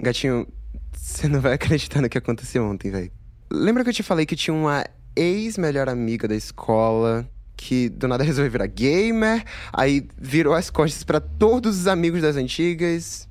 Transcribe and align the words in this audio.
Gatinho, 0.00 0.46
você 0.92 1.28
não 1.28 1.40
vai 1.40 1.54
acreditar 1.54 2.00
no 2.00 2.08
que 2.08 2.18
aconteceu 2.18 2.64
ontem, 2.64 2.90
velho. 2.90 3.10
Lembra 3.50 3.82
que 3.84 3.90
eu 3.90 3.94
te 3.94 4.02
falei 4.02 4.26
que 4.26 4.36
tinha 4.36 4.54
uma 4.54 4.84
ex-melhor 5.14 5.88
amiga 5.88 6.28
da 6.28 6.34
escola 6.34 7.28
que 7.56 7.88
do 7.88 8.06
nada 8.06 8.22
resolveu 8.24 8.50
virar 8.50 8.66
gamer, 8.66 9.44
aí 9.72 10.06
virou 10.18 10.54
as 10.54 10.68
costas 10.68 11.02
para 11.02 11.20
todos 11.20 11.80
os 11.80 11.86
amigos 11.86 12.22
das 12.22 12.36
antigas. 12.36 13.28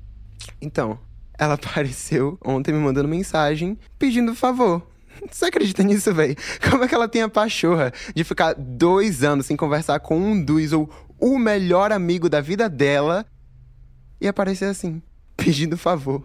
Então, 0.60 0.98
ela 1.38 1.54
apareceu 1.54 2.38
ontem 2.44 2.72
me 2.72 2.80
mandando 2.80 3.08
mensagem 3.08 3.78
pedindo 3.98 4.34
favor. 4.34 4.82
Você 5.30 5.46
acredita 5.46 5.82
nisso, 5.82 6.12
velho? 6.12 6.36
Como 6.70 6.84
é 6.84 6.88
que 6.88 6.94
ela 6.94 7.08
tem 7.08 7.22
a 7.22 7.28
pachorra 7.28 7.92
de 8.14 8.22
ficar 8.24 8.54
dois 8.54 9.22
anos 9.22 9.46
sem 9.46 9.56
conversar 9.56 10.00
com 10.00 10.18
um 10.18 10.42
dos 10.42 10.72
ou 10.72 10.90
o 11.18 11.38
melhor 11.38 11.92
amigo 11.92 12.28
da 12.28 12.40
vida 12.40 12.68
dela 12.68 13.24
e 14.20 14.28
aparecer 14.28 14.66
assim, 14.66 15.00
pedindo 15.36 15.76
favor? 15.78 16.22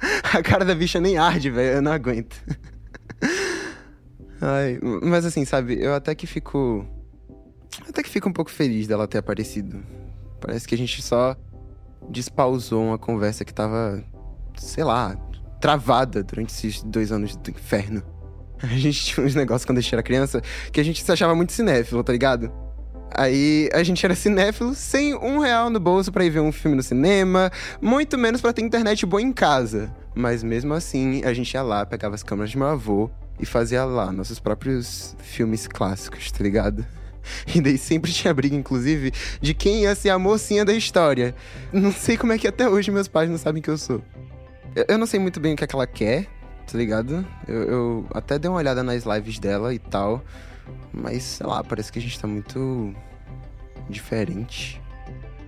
A 0.34 0.42
cara 0.42 0.64
da 0.64 0.74
bicha 0.74 1.00
nem 1.00 1.18
arde, 1.18 1.50
velho. 1.50 1.76
Eu 1.76 1.82
não 1.82 1.92
aguento. 1.92 2.36
Ai, 4.40 4.78
mas 5.02 5.24
assim, 5.24 5.44
sabe, 5.44 5.82
eu 5.82 5.94
até 5.94 6.14
que 6.14 6.26
fico. 6.26 6.86
Até 7.88 8.02
que 8.02 8.08
fico 8.08 8.28
um 8.28 8.32
pouco 8.32 8.50
feliz 8.50 8.86
dela 8.86 9.08
ter 9.08 9.18
aparecido. 9.18 9.82
Parece 10.40 10.66
que 10.66 10.74
a 10.74 10.78
gente 10.78 11.02
só 11.02 11.36
despausou 12.08 12.84
uma 12.84 12.98
conversa 12.98 13.44
que 13.44 13.52
tava, 13.52 14.02
sei 14.56 14.84
lá, 14.84 15.16
travada 15.60 16.22
durante 16.22 16.50
esses 16.50 16.82
dois 16.82 17.10
anos 17.10 17.36
do 17.36 17.50
inferno. 17.50 18.02
A 18.62 18.66
gente 18.66 19.04
tinha 19.04 19.24
uns 19.24 19.34
negócios 19.36 19.64
quando 19.64 19.78
a 19.78 19.80
gente 19.80 19.94
era 19.94 20.02
criança 20.02 20.42
que 20.72 20.80
a 20.80 20.82
gente 20.82 21.04
se 21.04 21.12
achava 21.12 21.32
muito 21.32 21.52
cinéfilo, 21.52 22.02
tá 22.02 22.12
ligado? 22.12 22.52
Aí 23.14 23.68
a 23.72 23.82
gente 23.82 24.04
era 24.04 24.14
cinéfilo 24.14 24.74
sem 24.74 25.14
um 25.14 25.38
real 25.38 25.70
no 25.70 25.80
bolso 25.80 26.12
para 26.12 26.24
ir 26.24 26.30
ver 26.30 26.40
um 26.40 26.52
filme 26.52 26.76
no 26.76 26.82
cinema, 26.82 27.50
muito 27.80 28.18
menos 28.18 28.40
para 28.40 28.52
ter 28.52 28.62
internet 28.62 29.04
boa 29.06 29.22
em 29.22 29.32
casa. 29.32 29.90
Mas 30.14 30.42
mesmo 30.42 30.74
assim, 30.74 31.22
a 31.24 31.32
gente 31.32 31.52
ia 31.54 31.62
lá, 31.62 31.86
pegava 31.86 32.14
as 32.14 32.22
câmeras 32.22 32.50
de 32.50 32.58
meu 32.58 32.66
avô 32.66 33.10
e 33.40 33.46
fazia 33.46 33.84
lá 33.84 34.12
nossos 34.12 34.38
próprios 34.38 35.16
filmes 35.20 35.66
clássicos, 35.66 36.30
tá 36.30 36.42
ligado? 36.42 36.84
E 37.54 37.60
daí 37.60 37.76
sempre 37.76 38.10
tinha 38.10 38.32
briga, 38.32 38.56
inclusive, 38.56 39.12
de 39.40 39.52
quem 39.52 39.82
ia 39.82 39.94
ser 39.94 40.08
a 40.08 40.18
mocinha 40.18 40.64
da 40.64 40.72
história. 40.72 41.34
Não 41.72 41.92
sei 41.92 42.16
como 42.16 42.32
é 42.32 42.38
que 42.38 42.48
até 42.48 42.68
hoje 42.68 42.90
meus 42.90 43.06
pais 43.06 43.28
não 43.28 43.36
sabem 43.36 43.60
que 43.60 43.68
eu 43.68 43.76
sou. 43.76 44.02
Eu 44.88 44.96
não 44.96 45.06
sei 45.06 45.20
muito 45.20 45.38
bem 45.38 45.52
o 45.52 45.56
que, 45.56 45.64
é 45.64 45.66
que 45.66 45.74
ela 45.74 45.86
quer, 45.86 46.26
tá 46.66 46.78
ligado? 46.78 47.26
Eu, 47.46 47.62
eu 47.62 48.06
até 48.14 48.38
dei 48.38 48.50
uma 48.50 48.58
olhada 48.58 48.82
nas 48.82 49.04
lives 49.04 49.38
dela 49.38 49.74
e 49.74 49.78
tal. 49.78 50.24
Mas, 50.92 51.22
sei 51.22 51.46
lá, 51.46 51.62
parece 51.62 51.92
que 51.92 51.98
a 51.98 52.02
gente 52.02 52.18
tá 52.18 52.26
muito. 52.26 52.94
diferente. 53.88 54.80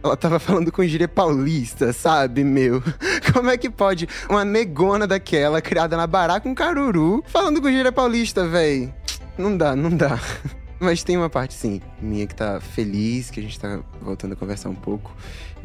Ela 0.03 0.17
tava 0.17 0.39
falando 0.39 0.73
com 0.73 0.83
gíria 0.83 1.07
paulista, 1.07 1.93
sabe, 1.93 2.43
meu? 2.43 2.83
Como 3.35 3.51
é 3.51 3.59
que 3.59 3.69
pode 3.69 4.09
uma 4.31 4.45
negona 4.45 5.07
daquela, 5.07 5.61
criada 5.61 5.95
na 5.95 6.07
Bará 6.07 6.41
com 6.41 6.55
caruru, 6.55 7.23
falando 7.27 7.61
com 7.61 7.71
gíria 7.71 7.93
paulista, 7.93 8.47
véi? 8.47 8.93
Não 9.37 9.55
dá, 9.55 9.77
não 9.77 9.91
dá. 9.95 10.19
Mas 10.81 11.05
tem 11.05 11.19
uma 11.19 11.29
parte, 11.29 11.53
sim, 11.53 11.83
minha 12.01 12.27
que 12.27 12.35
tá 12.35 12.59
feliz, 12.59 13.31
que 13.31 13.39
a 13.39 13.43
gente 13.43 13.61
tá 13.61 13.81
voltando 14.01 14.33
a 14.33 14.37
conversar 14.37 14.71
um 14.71 14.75
pouco. 14.75 15.15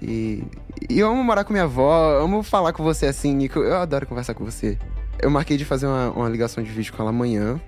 E, 0.02 0.44
e 0.90 1.00
eu 1.00 1.10
amo 1.10 1.24
morar 1.24 1.46
com 1.46 1.54
minha 1.54 1.64
avó, 1.64 2.20
amo 2.22 2.44
falar 2.44 2.74
com 2.74 2.84
você 2.84 3.06
assim, 3.06 3.34
Nico. 3.34 3.60
Eu 3.60 3.78
adoro 3.78 4.06
conversar 4.06 4.34
com 4.34 4.44
você. 4.44 4.78
Eu 5.18 5.30
marquei 5.30 5.56
de 5.56 5.64
fazer 5.64 5.88
uma, 5.88 6.12
uma 6.12 6.28
ligação 6.28 6.62
de 6.62 6.70
vídeo 6.70 6.92
com 6.92 7.02
ela 7.02 7.12
amanhã. 7.12 7.62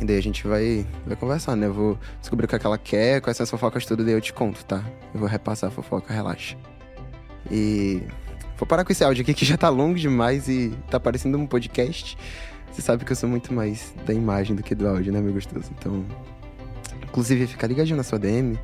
E 0.00 0.04
daí 0.04 0.16
a 0.16 0.22
gente 0.22 0.46
vai, 0.46 0.86
vai 1.06 1.16
conversar, 1.16 1.56
né? 1.56 1.66
Eu 1.66 1.74
vou 1.74 1.98
descobrir 2.20 2.44
o 2.44 2.48
que, 2.48 2.54
é 2.54 2.58
que 2.58 2.66
ela 2.66 2.78
quer, 2.78 3.20
quais 3.20 3.36
são 3.36 3.44
as 3.44 3.50
fofocas 3.50 3.84
tudo, 3.84 4.04
daí 4.04 4.14
eu 4.14 4.20
te 4.20 4.32
conto, 4.32 4.64
tá? 4.64 4.84
Eu 5.12 5.20
vou 5.20 5.28
repassar 5.28 5.68
a 5.68 5.70
fofoca, 5.70 6.12
relaxa. 6.12 6.56
E 7.50 8.02
vou 8.56 8.66
parar 8.66 8.84
com 8.84 8.92
esse 8.92 9.02
áudio 9.02 9.22
aqui 9.22 9.34
que 9.34 9.44
já 9.44 9.56
tá 9.56 9.68
longo 9.68 9.98
demais 9.98 10.48
e 10.48 10.72
tá 10.90 11.00
parecendo 11.00 11.36
um 11.36 11.46
podcast. 11.46 12.16
Você 12.70 12.82
sabe 12.82 13.04
que 13.04 13.10
eu 13.10 13.16
sou 13.16 13.28
muito 13.28 13.52
mais 13.52 13.92
da 14.06 14.14
imagem 14.14 14.54
do 14.54 14.62
que 14.62 14.74
do 14.74 14.86
áudio, 14.86 15.12
né, 15.12 15.20
meu 15.20 15.32
gostoso? 15.32 15.68
Então, 15.76 16.04
inclusive, 17.02 17.46
fica 17.46 17.66
ligadinho 17.66 17.96
na 17.96 18.04
sua 18.04 18.18
DM, 18.18 18.58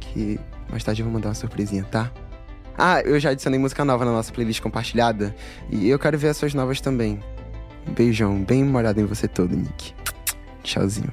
que 0.00 0.40
mais 0.68 0.82
tarde 0.82 1.02
eu 1.02 1.06
vou 1.06 1.12
mandar 1.12 1.28
uma 1.28 1.34
surpresinha, 1.34 1.84
tá? 1.84 2.10
Ah, 2.76 3.02
eu 3.02 3.20
já 3.20 3.30
adicionei 3.30 3.60
música 3.60 3.84
nova 3.84 4.04
na 4.04 4.12
nossa 4.12 4.32
playlist 4.32 4.60
compartilhada 4.60 5.34
e 5.70 5.88
eu 5.88 5.98
quero 5.98 6.18
ver 6.18 6.28
as 6.28 6.36
suas 6.38 6.54
novas 6.54 6.80
também. 6.80 7.20
Beijão 7.94 8.42
bem 8.42 8.64
molhado 8.64 9.00
em 9.00 9.04
você 9.04 9.28
todo, 9.28 9.54
Nick. 9.54 9.94
Tchauzinho. 10.62 11.10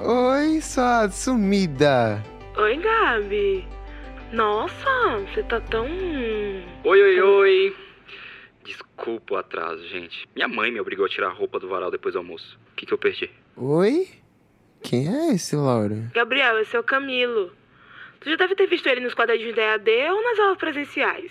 Oi, 0.00 0.60
sua 0.60 1.08
sumida. 1.10 2.22
Oi, 2.56 2.76
Gabi. 2.76 3.66
Nossa, 4.32 5.18
você 5.32 5.42
tá 5.44 5.60
tão. 5.60 5.86
Oi, 5.86 7.02
oi, 7.02 7.20
oi. 7.20 7.76
Desculpa 8.64 9.34
o 9.34 9.36
atraso, 9.36 9.86
gente. 9.88 10.28
Minha 10.34 10.48
mãe 10.48 10.70
me 10.70 10.80
obrigou 10.80 11.06
a 11.06 11.08
tirar 11.08 11.28
a 11.28 11.32
roupa 11.32 11.58
do 11.60 11.68
varal 11.68 11.90
depois 11.90 12.14
do 12.14 12.18
almoço. 12.18 12.58
O 12.72 12.76
que, 12.76 12.86
que 12.86 12.92
eu 12.92 12.98
perdi? 12.98 13.30
Oi? 13.56 14.08
Quem 14.82 15.08
é 15.08 15.34
esse, 15.34 15.56
Laura? 15.56 16.10
Gabriel, 16.12 16.58
esse 16.60 16.76
é 16.76 16.80
o 16.80 16.84
Camilo. 16.84 17.52
Tu 18.24 18.30
já 18.30 18.36
deve 18.36 18.54
ter 18.54 18.66
visto 18.66 18.86
ele 18.86 19.00
nos 19.00 19.14
quadradinhos 19.14 19.54
da 19.54 19.62
EAD 19.62 19.90
ou 20.10 20.22
nas 20.22 20.38
aulas 20.38 20.56
presenciais. 20.56 21.30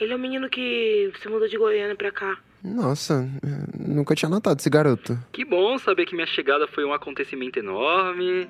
Ele 0.00 0.12
é 0.12 0.16
o 0.16 0.18
menino 0.18 0.50
que 0.50 1.12
se 1.22 1.28
mudou 1.28 1.46
de 1.46 1.56
Goiânia 1.56 1.94
pra 1.94 2.10
cá. 2.10 2.36
Nossa, 2.64 3.28
nunca 3.78 4.16
tinha 4.16 4.28
notado 4.28 4.58
esse 4.58 4.68
garoto. 4.68 5.16
Que 5.30 5.44
bom 5.44 5.78
saber 5.78 6.06
que 6.06 6.14
minha 6.16 6.26
chegada 6.26 6.66
foi 6.66 6.84
um 6.84 6.92
acontecimento 6.92 7.60
enorme. 7.60 8.48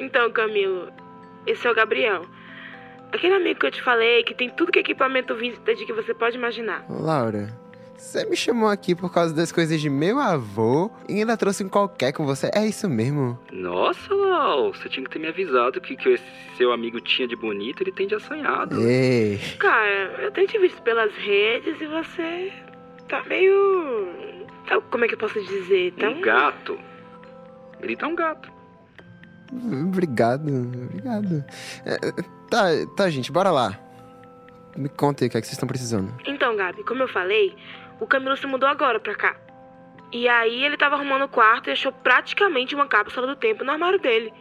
então, 0.00 0.32
Camilo, 0.32 0.90
esse 1.46 1.66
é 1.66 1.70
o 1.70 1.74
Gabriel. 1.74 2.24
Aquele 3.12 3.34
amigo 3.34 3.60
que 3.60 3.66
eu 3.66 3.70
te 3.70 3.82
falei 3.82 4.22
que 4.22 4.32
tem 4.32 4.48
tudo 4.48 4.72
que 4.72 4.78
é 4.78 4.82
equipamento 4.82 5.34
vintage 5.34 5.84
que 5.84 5.92
você 5.92 6.14
pode 6.14 6.38
imaginar. 6.38 6.86
Laura, 6.88 7.52
você 8.00 8.24
me 8.24 8.36
chamou 8.36 8.68
aqui 8.68 8.94
por 8.94 9.12
causa 9.12 9.34
das 9.34 9.52
coisas 9.52 9.80
de 9.80 9.90
meu 9.90 10.18
avô 10.18 10.90
e 11.08 11.18
ainda 11.18 11.36
trouxe 11.36 11.62
um 11.62 11.68
qualquer 11.68 12.12
com 12.12 12.24
você. 12.24 12.50
É 12.54 12.66
isso 12.66 12.88
mesmo? 12.88 13.38
Nossa, 13.52 14.12
Lau, 14.14 14.72
você 14.72 14.88
tinha 14.88 15.04
que 15.04 15.10
ter 15.10 15.18
me 15.18 15.28
avisado 15.28 15.80
que 15.80 15.96
que 15.96 16.08
esse 16.08 16.24
seu 16.56 16.72
amigo 16.72 17.00
tinha 17.00 17.28
de 17.28 17.36
bonito, 17.36 17.82
ele 17.82 17.92
tem 17.92 18.06
de 18.06 18.14
assanhado. 18.14 18.80
Ei. 18.80 19.38
Cara, 19.58 20.22
eu 20.22 20.32
tenho 20.32 20.48
te 20.48 20.58
visto 20.58 20.82
pelas 20.82 21.12
redes 21.14 21.80
e 21.80 21.86
você 21.86 22.52
tá 23.08 23.22
meio. 23.24 24.08
Tá, 24.66 24.80
como 24.90 25.04
é 25.04 25.08
que 25.08 25.14
eu 25.14 25.18
posso 25.18 25.40
dizer? 25.40 25.92
Tá 25.92 26.08
um 26.08 26.20
gato. 26.20 26.78
Grita 27.80 28.06
um 28.06 28.14
gato. 28.14 28.50
Obrigado, 29.52 30.48
obrigado. 30.48 31.44
É, 31.84 31.96
tá, 32.50 32.66
tá, 32.96 33.10
gente, 33.10 33.30
bora 33.32 33.50
lá. 33.50 33.78
Me 34.76 34.88
conta 34.88 35.24
aí 35.24 35.28
o 35.28 35.30
que, 35.30 35.36
é 35.36 35.40
que 35.40 35.46
vocês 35.46 35.54
estão 35.54 35.68
precisando. 35.68 36.14
Então, 36.24 36.56
Gabi, 36.56 36.84
como 36.84 37.02
eu 37.02 37.08
falei, 37.08 37.54
o 38.00 38.06
Camilo 38.06 38.36
se 38.36 38.46
mudou 38.46 38.68
agora 38.68 38.98
pra 38.98 39.14
cá. 39.14 39.36
E 40.12 40.28
aí 40.28 40.64
ele 40.64 40.76
tava 40.76 40.96
arrumando 40.96 41.22
o 41.22 41.28
quarto 41.28 41.68
e 41.68 41.72
achou 41.72 41.92
praticamente 41.92 42.74
uma 42.74 42.86
cápsula 42.86 43.26
do 43.28 43.36
tempo 43.36 43.62
no 43.62 43.70
armário 43.70 43.98
dele. 43.98 44.32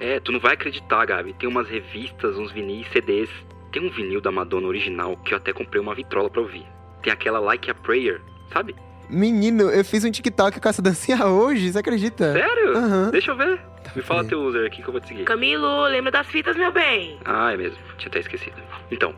É, 0.00 0.18
tu 0.18 0.32
não 0.32 0.40
vai 0.40 0.54
acreditar, 0.54 1.04
Gabi. 1.06 1.34
Tem 1.34 1.48
umas 1.48 1.68
revistas, 1.68 2.36
uns 2.36 2.50
vinis, 2.50 2.86
CDs. 2.88 3.30
Tem 3.70 3.82
um 3.84 3.90
vinil 3.90 4.20
da 4.20 4.32
Madonna 4.32 4.66
original 4.66 5.16
que 5.18 5.32
eu 5.34 5.38
até 5.38 5.52
comprei 5.52 5.80
uma 5.80 5.94
vitrola 5.94 6.28
pra 6.28 6.40
ouvir. 6.40 6.66
Tem 7.02 7.12
aquela 7.12 7.38
Like 7.38 7.70
a 7.70 7.74
Prayer, 7.74 8.20
sabe? 8.52 8.74
Menino, 9.08 9.70
eu 9.70 9.84
fiz 9.84 10.04
um 10.04 10.10
TikTok 10.10 10.60
com 10.60 10.68
essa 10.68 10.80
dancinha 10.80 11.26
hoje, 11.26 11.70
você 11.70 11.78
acredita? 11.78 12.32
Sério? 12.32 12.76
Uhum. 12.76 13.10
Deixa 13.10 13.30
eu 13.30 13.36
ver. 13.36 13.58
Tá 13.84 13.92
Me 13.94 14.02
fala 14.02 14.24
teu 14.24 14.40
user 14.40 14.66
aqui 14.66 14.82
que 14.82 14.88
eu 14.88 14.92
vou 14.92 15.00
te 15.00 15.08
seguir. 15.08 15.24
Camilo, 15.24 15.84
lembra 15.84 16.10
das 16.10 16.26
fitas, 16.26 16.56
meu 16.56 16.72
bem? 16.72 17.18
Ah, 17.24 17.52
é 17.52 17.56
mesmo. 17.56 17.78
Tinha 17.98 18.08
até 18.08 18.20
esquecido. 18.20 18.56
Então, 18.90 19.14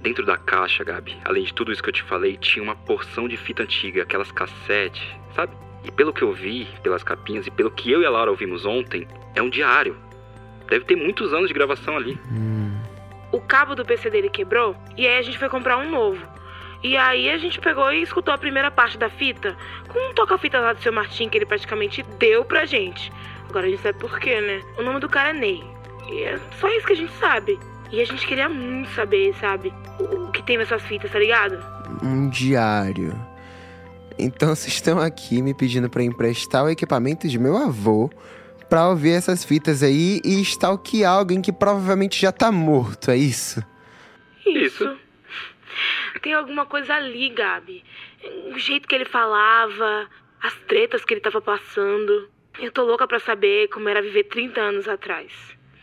Dentro 0.00 0.24
da 0.24 0.36
caixa, 0.36 0.84
Gabi, 0.84 1.16
além 1.24 1.44
de 1.44 1.52
tudo 1.52 1.72
isso 1.72 1.82
que 1.82 1.88
eu 1.88 1.92
te 1.92 2.02
falei, 2.02 2.36
tinha 2.36 2.62
uma 2.62 2.76
porção 2.76 3.26
de 3.28 3.36
fita 3.36 3.64
antiga, 3.64 4.02
aquelas 4.02 4.30
cassete, 4.30 5.18
sabe? 5.34 5.56
E 5.84 5.90
pelo 5.90 6.12
que 6.12 6.22
eu 6.22 6.32
vi, 6.32 6.68
pelas 6.82 7.02
capinhas 7.02 7.46
e 7.46 7.50
pelo 7.50 7.70
que 7.70 7.90
eu 7.90 8.02
e 8.02 8.06
a 8.06 8.10
Laura 8.10 8.30
ouvimos 8.30 8.64
ontem, 8.64 9.08
é 9.34 9.42
um 9.42 9.50
diário. 9.50 9.96
Deve 10.68 10.84
ter 10.84 10.96
muitos 10.96 11.32
anos 11.32 11.48
de 11.48 11.54
gravação 11.54 11.96
ali. 11.96 12.18
Hum. 12.30 12.78
O 13.32 13.40
cabo 13.40 13.74
do 13.74 13.84
PC 13.84 14.08
dele 14.10 14.30
quebrou 14.30 14.76
e 14.96 15.06
aí 15.06 15.18
a 15.18 15.22
gente 15.22 15.38
foi 15.38 15.48
comprar 15.48 15.76
um 15.78 15.90
novo. 15.90 16.24
E 16.82 16.96
aí 16.96 17.28
a 17.28 17.38
gente 17.38 17.60
pegou 17.60 17.92
e 17.92 18.02
escutou 18.02 18.32
a 18.32 18.38
primeira 18.38 18.70
parte 18.70 18.96
da 18.96 19.10
fita 19.10 19.56
com 19.88 19.98
um 19.98 20.14
toca-fita 20.14 20.60
lá 20.60 20.72
do 20.72 20.80
seu 20.80 20.92
Martim 20.92 21.28
que 21.28 21.36
ele 21.36 21.46
praticamente 21.46 22.02
deu 22.18 22.44
pra 22.44 22.64
gente. 22.64 23.12
Agora 23.48 23.66
a 23.66 23.70
gente 23.70 23.82
sabe 23.82 23.98
por 23.98 24.18
quê, 24.20 24.40
né? 24.40 24.62
O 24.78 24.82
nome 24.82 25.00
do 25.00 25.08
cara 25.08 25.30
é 25.30 25.32
Ney. 25.32 25.64
E 26.08 26.22
é 26.22 26.38
só 26.58 26.68
isso 26.68 26.86
que 26.86 26.92
a 26.92 26.96
gente 26.96 27.12
sabe. 27.14 27.58
E 27.90 28.00
a 28.00 28.04
gente 28.04 28.26
queria 28.26 28.48
muito 28.48 28.90
saber, 28.90 29.34
sabe? 29.36 29.72
O, 29.98 30.30
que 30.30 30.42
tem 30.42 30.58
nessas 30.58 30.82
fitas, 30.82 31.10
tá 31.10 31.18
ligado? 31.18 31.58
Um 32.02 32.28
diário. 32.28 33.12
Então 34.18 34.54
vocês 34.54 34.74
estão 34.74 35.00
aqui 35.00 35.40
me 35.40 35.54
pedindo 35.54 35.88
para 35.88 36.02
emprestar 36.02 36.64
o 36.64 36.68
equipamento 36.68 37.28
de 37.28 37.38
meu 37.38 37.56
avô 37.56 38.10
para 38.68 38.88
ouvir 38.88 39.12
essas 39.12 39.44
fitas 39.44 39.82
aí 39.82 40.20
e 40.24 40.40
stalkear 40.42 41.12
alguém 41.12 41.40
que 41.40 41.52
provavelmente 41.52 42.20
já 42.20 42.30
tá 42.30 42.52
morto, 42.52 43.10
é 43.10 43.16
isso? 43.16 43.62
Isso. 44.44 44.98
Tem 46.20 46.34
alguma 46.34 46.66
coisa 46.66 46.94
ali, 46.94 47.30
Gabi. 47.30 47.82
O 48.52 48.58
jeito 48.58 48.86
que 48.86 48.94
ele 48.94 49.04
falava, 49.06 50.08
as 50.42 50.54
tretas 50.66 51.04
que 51.04 51.14
ele 51.14 51.20
tava 51.20 51.40
passando. 51.40 52.28
Eu 52.58 52.72
tô 52.72 52.84
louca 52.84 53.06
pra 53.06 53.20
saber 53.20 53.68
como 53.68 53.88
era 53.88 54.02
viver 54.02 54.24
30 54.24 54.60
anos 54.60 54.88
atrás. 54.88 55.32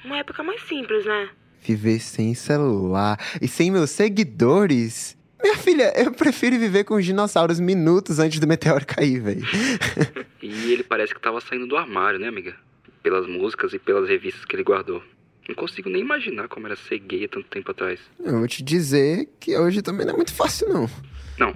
Uma 0.03 0.17
época 0.17 0.43
mais 0.43 0.61
simples, 0.63 1.05
né? 1.05 1.29
Viver 1.65 1.99
sem 1.99 2.33
celular 2.35 3.19
e 3.41 3.47
sem 3.47 3.71
meus 3.71 3.89
seguidores? 3.89 5.17
Minha 5.41 5.57
filha, 5.57 5.93
eu 5.95 6.11
prefiro 6.11 6.57
viver 6.57 6.83
com 6.83 6.95
os 6.95 7.05
dinossauros 7.05 7.59
minutos 7.59 8.19
antes 8.19 8.39
do 8.39 8.47
meteoro 8.47 8.85
cair, 8.85 9.19
velho. 9.19 9.41
E 10.41 10.71
ele 10.71 10.83
parece 10.83 11.11
que 11.11 11.19
tava 11.19 11.41
saindo 11.41 11.65
do 11.65 11.75
armário, 11.75 12.19
né, 12.19 12.27
amiga? 12.27 12.55
Pelas 13.01 13.27
músicas 13.27 13.73
e 13.73 13.79
pelas 13.79 14.07
revistas 14.07 14.45
que 14.45 14.55
ele 14.55 14.63
guardou. 14.63 15.01
Não 15.47 15.55
consigo 15.55 15.89
nem 15.89 16.01
imaginar 16.01 16.47
como 16.47 16.67
era 16.67 16.75
ser 16.75 16.99
gay 16.99 17.27
tanto 17.27 17.47
tempo 17.47 17.71
atrás. 17.71 17.99
Eu 18.23 18.37
vou 18.37 18.47
te 18.47 18.61
dizer 18.61 19.27
que 19.39 19.57
hoje 19.57 19.81
também 19.81 20.05
não 20.05 20.13
é 20.13 20.15
muito 20.15 20.33
fácil, 20.33 20.69
não. 20.69 20.89
Não, 21.39 21.53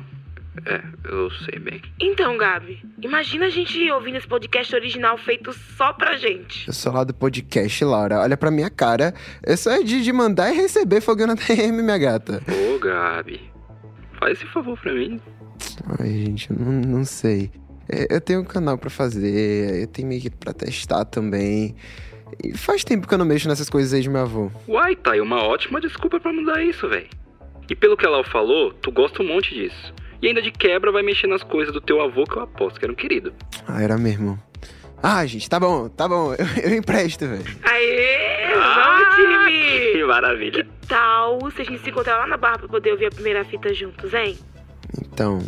é, 0.65 0.81
eu 1.09 1.29
sei 1.31 1.59
bem. 1.59 1.81
Então, 1.99 2.37
Gabi, 2.37 2.81
imagina 3.01 3.45
a 3.45 3.49
gente 3.49 3.89
ouvindo 3.91 4.17
esse 4.17 4.27
podcast 4.27 4.73
original 4.75 5.17
feito 5.17 5.53
só 5.77 5.93
pra 5.93 6.17
gente. 6.17 6.67
Eu 6.67 6.73
sou 6.73 6.91
lá 6.91 7.03
do 7.03 7.13
podcast, 7.13 7.83
Laura. 7.85 8.19
Olha 8.19 8.35
pra 8.35 8.51
minha 8.51 8.69
cara. 8.69 9.13
É 9.43 9.55
de, 9.83 10.03
de 10.03 10.11
mandar 10.13 10.51
e 10.51 10.55
receber 10.55 11.01
foguinho 11.01 11.27
na 11.27 11.35
TM, 11.37 11.81
minha 11.81 11.97
gata. 11.97 12.41
Ô, 12.75 12.79
Gabi, 12.79 13.39
faz 14.19 14.33
esse 14.39 14.45
favor 14.47 14.77
pra 14.79 14.93
mim. 14.93 15.19
Ai, 15.99 16.09
gente, 16.09 16.49
eu 16.51 16.57
não, 16.57 16.71
não 16.73 17.05
sei. 17.05 17.51
É, 17.87 18.13
Eu 18.15 18.21
tenho 18.21 18.41
um 18.41 18.45
canal 18.45 18.77
pra 18.77 18.89
fazer, 18.89 19.81
eu 19.81 19.87
tenho 19.87 20.07
meio 20.07 20.21
que 20.21 20.29
pra 20.29 20.53
testar 20.53 21.05
também. 21.05 21.75
E 22.43 22.55
faz 22.57 22.83
tempo 22.83 23.07
que 23.07 23.13
eu 23.13 23.17
não 23.17 23.25
mexo 23.25 23.47
nessas 23.47 23.69
coisas 23.69 23.93
aí 23.93 24.01
de 24.01 24.09
meu 24.09 24.21
avô. 24.21 24.51
Uai, 24.67 24.95
tá 24.95 25.13
aí 25.13 25.21
uma 25.21 25.43
ótima 25.43 25.81
desculpa 25.81 26.19
pra 26.19 26.31
mudar 26.31 26.61
isso, 26.63 26.87
velho. 26.87 27.07
E 27.69 27.75
pelo 27.75 27.95
que 27.97 28.05
ela 28.05 28.23
falou, 28.23 28.73
tu 28.73 28.91
gosta 28.91 29.21
um 29.21 29.27
monte 29.27 29.53
disso. 29.53 29.93
E 30.21 30.27
ainda 30.27 30.41
de 30.41 30.51
quebra 30.51 30.91
vai 30.91 31.01
mexer 31.01 31.27
nas 31.27 31.43
coisas 31.43 31.73
do 31.73 31.79
teu 31.79 32.01
avô 32.01 32.25
que 32.25 32.37
eu 32.37 32.43
aposto 32.43 32.79
que 32.79 32.85
era 32.85 32.91
um 32.91 32.95
querido. 32.95 33.33
Ah, 33.67 33.81
era 33.81 33.97
mesmo. 33.97 34.37
Ah, 35.01 35.25
gente, 35.25 35.49
tá 35.49 35.59
bom, 35.59 35.87
tá 35.87 36.07
bom. 36.07 36.33
Eu, 36.39 36.71
eu 36.71 36.75
empresto, 36.75 37.25
velho. 37.25 37.45
Aê! 37.63 38.53
Vamos, 38.53 39.15
time! 39.15 39.91
Que 39.93 40.03
maravilha. 40.03 40.63
Que 40.63 40.87
tal 40.87 41.39
se 41.51 41.61
a 41.61 41.65
gente 41.65 41.81
se 41.81 41.89
encontrar 41.89 42.17
lá 42.17 42.27
na 42.27 42.35
barra 42.35 42.59
pra 42.59 42.67
poder 42.67 42.91
ouvir 42.91 43.05
a 43.05 43.09
primeira 43.09 43.45
fita 43.45 43.73
juntos, 43.73 44.13
hein? 44.13 44.37
Então. 45.01 45.39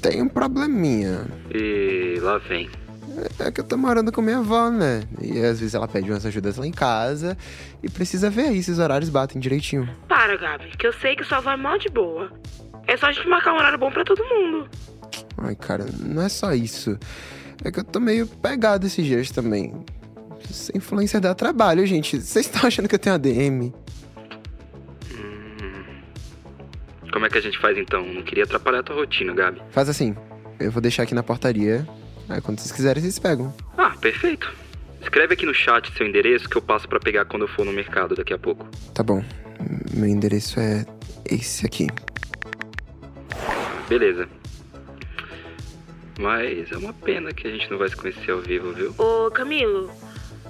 Tem 0.00 0.22
um 0.22 0.28
probleminha. 0.28 1.26
E 1.54 2.18
lá 2.20 2.38
vem. 2.38 2.70
É 3.38 3.50
que 3.50 3.60
eu 3.60 3.64
tô 3.64 3.76
morando 3.76 4.10
com 4.10 4.22
minha 4.22 4.38
avó, 4.38 4.70
né? 4.70 5.02
E 5.20 5.38
às 5.44 5.60
vezes 5.60 5.74
ela 5.74 5.86
pede 5.86 6.10
umas 6.10 6.24
ajudas 6.24 6.56
lá 6.56 6.66
em 6.66 6.72
casa. 6.72 7.36
E 7.82 7.90
precisa 7.90 8.30
ver 8.30 8.48
aí 8.48 8.62
se 8.62 8.70
os 8.70 8.78
horários 8.78 9.10
batem 9.10 9.40
direitinho. 9.40 9.88
Para, 10.08 10.36
Gabi, 10.36 10.70
que 10.76 10.86
eu 10.86 10.92
sei 10.94 11.14
que 11.14 11.22
sua 11.24 11.38
avó 11.38 11.50
é 11.50 11.56
mó 11.56 11.76
de 11.76 11.90
boa. 11.90 12.32
É 12.86 12.96
só 12.96 13.06
a 13.06 13.12
gente 13.12 13.28
marcar 13.28 13.52
um 13.52 13.56
horário 13.56 13.78
bom 13.78 13.90
pra 13.90 14.04
todo 14.04 14.22
mundo. 14.24 14.68
Ai, 15.38 15.54
cara, 15.54 15.86
não 16.00 16.22
é 16.22 16.28
só 16.28 16.52
isso. 16.52 16.98
É 17.64 17.70
que 17.70 17.80
eu 17.80 17.84
tô 17.84 18.00
meio 18.00 18.26
pegado 18.26 18.86
esses 18.86 19.04
dias 19.04 19.30
também. 19.30 19.84
Essa 20.48 20.76
influência 20.76 21.20
dá 21.20 21.34
trabalho, 21.34 21.86
gente. 21.86 22.20
Vocês 22.20 22.46
estão 22.46 22.66
achando 22.66 22.88
que 22.88 22.94
eu 22.94 22.98
tenho 22.98 23.14
ADM? 23.14 23.72
Como 27.12 27.26
é 27.26 27.28
que 27.28 27.38
a 27.38 27.42
gente 27.42 27.58
faz 27.58 27.76
então? 27.76 28.04
Não 28.04 28.22
queria 28.22 28.44
atrapalhar 28.44 28.80
a 28.80 28.82
tua 28.82 28.96
rotina, 28.96 29.34
Gabi. 29.34 29.60
Faz 29.70 29.88
assim. 29.88 30.16
Eu 30.58 30.72
vou 30.72 30.80
deixar 30.80 31.02
aqui 31.02 31.14
na 31.14 31.22
portaria. 31.22 31.86
Aí 32.28 32.40
quando 32.40 32.58
vocês 32.58 32.72
quiserem, 32.72 33.02
vocês 33.02 33.18
pegam. 33.18 33.54
Ah, 33.76 33.90
perfeito. 34.00 34.50
Escreve 35.00 35.34
aqui 35.34 35.44
no 35.44 35.52
chat 35.52 35.92
seu 35.96 36.06
endereço 36.06 36.48
que 36.48 36.56
eu 36.56 36.62
passo 36.62 36.88
pra 36.88 36.98
pegar 36.98 37.24
quando 37.26 37.42
eu 37.42 37.48
for 37.48 37.66
no 37.66 37.72
mercado 37.72 38.14
daqui 38.14 38.32
a 38.32 38.38
pouco. 38.38 38.66
Tá 38.94 39.02
bom. 39.02 39.22
Meu 39.92 40.08
endereço 40.08 40.58
é 40.58 40.86
esse 41.28 41.66
aqui. 41.66 41.88
Beleza. 43.92 44.26
Mas 46.18 46.72
é 46.72 46.76
uma 46.78 46.94
pena 46.94 47.30
que 47.30 47.46
a 47.46 47.50
gente 47.50 47.70
não 47.70 47.76
vai 47.76 47.90
se 47.90 47.96
conhecer 47.96 48.30
ao 48.30 48.40
vivo, 48.40 48.72
viu? 48.72 48.94
Ô, 48.96 49.30
Camilo, 49.30 49.90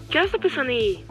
que 0.08 0.16
hora 0.16 0.28
você 0.28 0.38
tá 0.38 0.38
pensando 0.38 0.70
em 0.70 0.78
ir? 0.78 1.04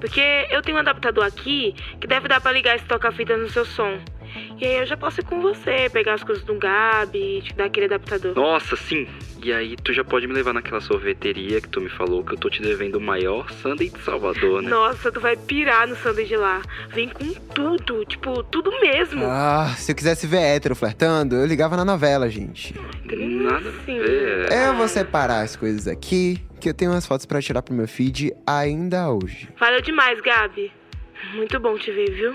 Porque 0.00 0.48
eu 0.50 0.60
tenho 0.62 0.76
um 0.76 0.80
adaptador 0.80 1.24
aqui 1.24 1.72
que 2.00 2.08
deve 2.08 2.26
dar 2.26 2.40
pra 2.40 2.50
ligar 2.50 2.74
esse 2.74 2.84
toca-fita 2.86 3.36
no 3.36 3.48
seu 3.48 3.64
som. 3.64 4.00
E 4.64 4.66
aí 4.66 4.76
eu 4.78 4.86
já 4.86 4.96
posso 4.96 5.20
ir 5.20 5.24
com 5.24 5.42
você, 5.42 5.90
pegar 5.92 6.14
as 6.14 6.24
coisas 6.24 6.42
do 6.42 6.54
Gabi 6.54 7.36
e 7.36 7.42
te 7.42 7.52
dar 7.52 7.66
aquele 7.66 7.84
adaptador. 7.84 8.34
Nossa, 8.34 8.74
sim. 8.76 9.06
E 9.42 9.52
aí 9.52 9.76
tu 9.76 9.92
já 9.92 10.02
pode 10.02 10.26
me 10.26 10.32
levar 10.32 10.54
naquela 10.54 10.80
sorveteria 10.80 11.60
que 11.60 11.68
tu 11.68 11.82
me 11.82 11.90
falou 11.90 12.24
que 12.24 12.32
eu 12.32 12.38
tô 12.38 12.48
te 12.48 12.62
devendo 12.62 12.94
o 12.96 13.00
maior 13.00 13.50
sundae 13.60 13.90
de 13.90 14.00
Salvador, 14.00 14.62
né? 14.62 14.70
Nossa, 14.70 15.12
tu 15.12 15.20
vai 15.20 15.36
pirar 15.36 15.86
no 15.86 15.94
sanduíche 15.96 16.28
de 16.30 16.36
lá. 16.38 16.62
Vem 16.88 17.10
com 17.10 17.30
tudo, 17.54 18.06
tipo, 18.06 18.42
tudo 18.44 18.70
mesmo. 18.80 19.22
Ah, 19.26 19.74
se 19.76 19.92
eu 19.92 19.96
quisesse 19.96 20.26
ver 20.26 20.38
hétero 20.40 20.74
flertando, 20.74 21.36
eu 21.36 21.44
ligava 21.44 21.76
na 21.76 21.84
novela, 21.84 22.30
gente. 22.30 22.74
Nada 23.04 23.68
a 23.68 23.70
Assim. 23.70 23.98
ver. 23.98 24.50
Eu 24.50 24.74
vou 24.76 24.88
separar 24.88 25.42
as 25.42 25.56
coisas 25.56 25.86
aqui, 25.86 26.40
que 26.58 26.70
eu 26.70 26.72
tenho 26.72 26.90
umas 26.90 27.06
fotos 27.06 27.26
pra 27.26 27.42
tirar 27.42 27.60
pro 27.60 27.74
meu 27.74 27.86
feed 27.86 28.32
ainda 28.46 29.10
hoje. 29.10 29.46
Valeu 29.60 29.82
demais, 29.82 30.18
Gabi. 30.22 30.72
Muito 31.34 31.60
bom 31.60 31.76
te 31.78 31.90
ver, 31.90 32.10
viu? 32.12 32.34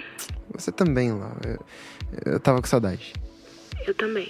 Você 0.53 0.71
também, 0.71 1.11
lá. 1.11 1.35
Eu, 1.45 2.33
eu 2.33 2.39
tava 2.39 2.61
com 2.61 2.67
saudade. 2.67 3.13
Eu 3.85 3.93
também. 3.93 4.27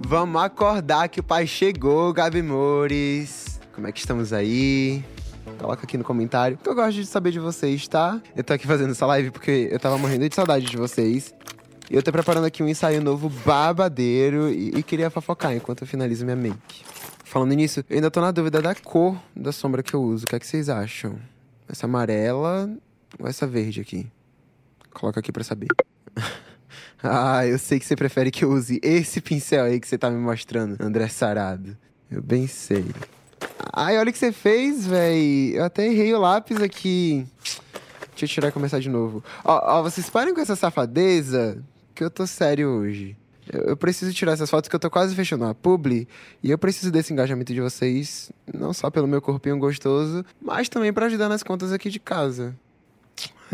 Vamos 0.00 0.40
acordar 0.40 1.08
que 1.08 1.20
o 1.20 1.22
pai 1.22 1.46
chegou, 1.46 2.12
Gabi 2.12 2.42
Mores. 2.42 3.60
Como 3.74 3.86
é 3.86 3.92
que 3.92 4.00
estamos 4.00 4.32
aí? 4.32 5.04
Coloca 5.58 5.84
aqui 5.84 5.98
no 5.98 6.04
comentário, 6.04 6.56
que 6.56 6.68
eu 6.68 6.74
gosto 6.74 6.94
de 6.94 7.06
saber 7.06 7.30
de 7.30 7.38
vocês, 7.38 7.86
tá? 7.88 8.20
Eu 8.36 8.44
tô 8.44 8.52
aqui 8.52 8.66
fazendo 8.66 8.90
essa 8.92 9.06
live 9.06 9.30
porque 9.30 9.68
eu 9.70 9.78
tava 9.78 9.98
morrendo 9.98 10.28
de 10.28 10.34
saudade 10.34 10.66
de 10.66 10.76
vocês. 10.76 11.34
E 11.90 11.94
eu 11.94 12.02
tô 12.02 12.12
preparando 12.12 12.44
aqui 12.44 12.62
um 12.62 12.68
ensaio 12.68 13.02
novo 13.02 13.30
babadeiro 13.44 14.50
e, 14.50 14.70
e 14.70 14.82
queria 14.82 15.10
fofocar 15.10 15.54
enquanto 15.54 15.82
eu 15.82 15.86
finalizo 15.86 16.24
minha 16.24 16.36
make. 16.36 16.84
Falando 17.24 17.52
nisso, 17.52 17.80
eu 17.88 17.96
ainda 17.96 18.10
tô 18.10 18.20
na 18.20 18.30
dúvida 18.30 18.60
da 18.60 18.74
cor 18.74 19.16
da 19.34 19.52
sombra 19.52 19.82
que 19.82 19.94
eu 19.94 20.02
uso. 20.02 20.24
O 20.24 20.26
que 20.26 20.36
é 20.36 20.38
que 20.38 20.46
vocês 20.46 20.68
acham? 20.68 21.18
Essa 21.68 21.86
amarela 21.86 22.70
essa 23.24 23.46
verde 23.46 23.80
aqui? 23.80 24.06
Coloca 24.92 25.20
aqui 25.20 25.32
pra 25.32 25.44
saber. 25.44 25.68
ah, 27.02 27.46
eu 27.46 27.58
sei 27.58 27.78
que 27.78 27.86
você 27.86 27.96
prefere 27.96 28.30
que 28.30 28.44
eu 28.44 28.50
use 28.50 28.80
esse 28.82 29.20
pincel 29.20 29.64
aí 29.64 29.80
que 29.80 29.86
você 29.86 29.98
tá 29.98 30.10
me 30.10 30.18
mostrando, 30.18 30.76
André 30.80 31.08
Sarado. 31.08 31.76
Eu 32.10 32.22
bem 32.22 32.46
sei. 32.46 32.86
Ai, 33.72 33.98
olha 33.98 34.10
o 34.10 34.12
que 34.12 34.18
você 34.18 34.32
fez, 34.32 34.86
véi. 34.86 35.56
Eu 35.56 35.64
até 35.64 35.86
errei 35.86 36.12
o 36.14 36.18
lápis 36.18 36.60
aqui. 36.60 37.26
Deixa 38.10 38.24
eu 38.24 38.28
tirar 38.28 38.48
e 38.48 38.52
começar 38.52 38.80
de 38.80 38.88
novo. 38.88 39.22
Ó, 39.44 39.78
ó, 39.78 39.82
vocês 39.82 40.10
parem 40.10 40.34
com 40.34 40.40
essa 40.40 40.56
safadeza, 40.56 41.62
que 41.94 42.02
eu 42.02 42.10
tô 42.10 42.26
sério 42.26 42.68
hoje. 42.68 43.16
Eu, 43.50 43.76
preciso 43.76 44.12
tirar 44.12 44.32
essas 44.32 44.50
fotos 44.50 44.68
que 44.68 44.76
eu 44.76 44.80
tô 44.80 44.90
quase 44.90 45.14
fechando 45.14 45.44
a 45.44 45.54
publi. 45.54 46.06
E 46.42 46.50
eu 46.50 46.58
preciso 46.58 46.92
desse 46.92 47.12
engajamento 47.12 47.54
de 47.54 47.60
vocês, 47.60 48.30
não 48.52 48.72
só 48.72 48.90
pelo 48.90 49.06
meu 49.06 49.22
corpinho 49.22 49.58
gostoso, 49.58 50.24
mas 50.40 50.68
também 50.68 50.92
pra 50.92 51.06
ajudar 51.06 51.28
nas 51.28 51.42
contas 51.42 51.72
aqui 51.72 51.88
de 51.90 51.98
casa. 51.98 52.54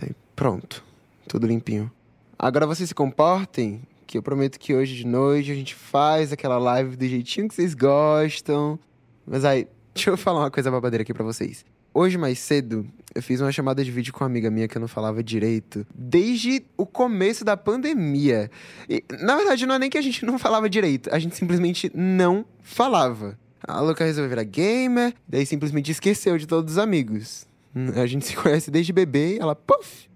Aí, 0.00 0.10
pronto. 0.34 0.82
Tudo 1.28 1.46
limpinho. 1.46 1.90
Agora 2.38 2.66
vocês 2.66 2.88
se 2.88 2.94
comportem, 2.94 3.82
que 4.06 4.18
eu 4.18 4.22
prometo 4.22 4.58
que 4.58 4.74
hoje 4.74 4.94
de 4.94 5.06
noite 5.06 5.50
a 5.50 5.54
gente 5.54 5.74
faz 5.74 6.32
aquela 6.32 6.58
live 6.58 6.96
do 6.96 7.06
jeitinho 7.06 7.48
que 7.48 7.54
vocês 7.54 7.74
gostam. 7.74 8.78
Mas 9.26 9.44
aí, 9.44 9.66
deixa 9.94 10.10
eu 10.10 10.16
falar 10.16 10.40
uma 10.40 10.50
coisa 10.50 10.70
babadeira 10.70 11.02
aqui 11.02 11.14
pra 11.14 11.24
vocês. 11.24 11.64
Hoje, 11.92 12.18
mais 12.18 12.40
cedo, 12.40 12.84
eu 13.14 13.22
fiz 13.22 13.40
uma 13.40 13.52
chamada 13.52 13.84
de 13.84 13.90
vídeo 13.90 14.12
com 14.12 14.24
uma 14.24 14.26
amiga 14.26 14.50
minha 14.50 14.66
que 14.66 14.76
eu 14.76 14.80
não 14.80 14.88
falava 14.88 15.22
direito 15.22 15.86
desde 15.94 16.64
o 16.76 16.84
começo 16.84 17.44
da 17.44 17.56
pandemia. 17.56 18.50
E, 18.88 19.04
na 19.20 19.36
verdade, 19.36 19.64
não 19.64 19.76
é 19.76 19.78
nem 19.78 19.88
que 19.88 19.96
a 19.96 20.02
gente 20.02 20.26
não 20.26 20.36
falava 20.36 20.68
direito, 20.68 21.08
a 21.12 21.18
gente 21.20 21.36
simplesmente 21.36 21.90
não 21.94 22.44
falava. 22.62 23.38
A 23.66 23.80
Luca 23.80 24.04
resolveu 24.04 24.28
virar 24.28 24.42
gamer, 24.42 25.14
daí 25.26 25.46
simplesmente 25.46 25.92
esqueceu 25.92 26.36
de 26.36 26.46
todos 26.46 26.72
os 26.72 26.78
amigos. 26.78 27.46
A 27.96 28.06
gente 28.06 28.24
se 28.26 28.36
conhece 28.36 28.70
desde 28.70 28.92
bebê 28.92 29.36
e 29.36 29.38
ela, 29.38 29.54
puff, 29.54 30.08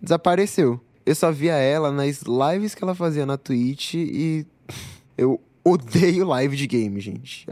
desapareceu. 0.00 0.80
Eu 1.04 1.14
só 1.14 1.30
via 1.30 1.54
ela 1.54 1.92
nas 1.92 2.22
lives 2.22 2.74
que 2.74 2.82
ela 2.82 2.94
fazia 2.94 3.24
na 3.24 3.36
Twitch 3.36 3.94
e 3.94 4.46
eu 5.16 5.40
odeio 5.64 6.26
live 6.26 6.56
de 6.56 6.66
game, 6.66 7.00
gente. 7.00 7.46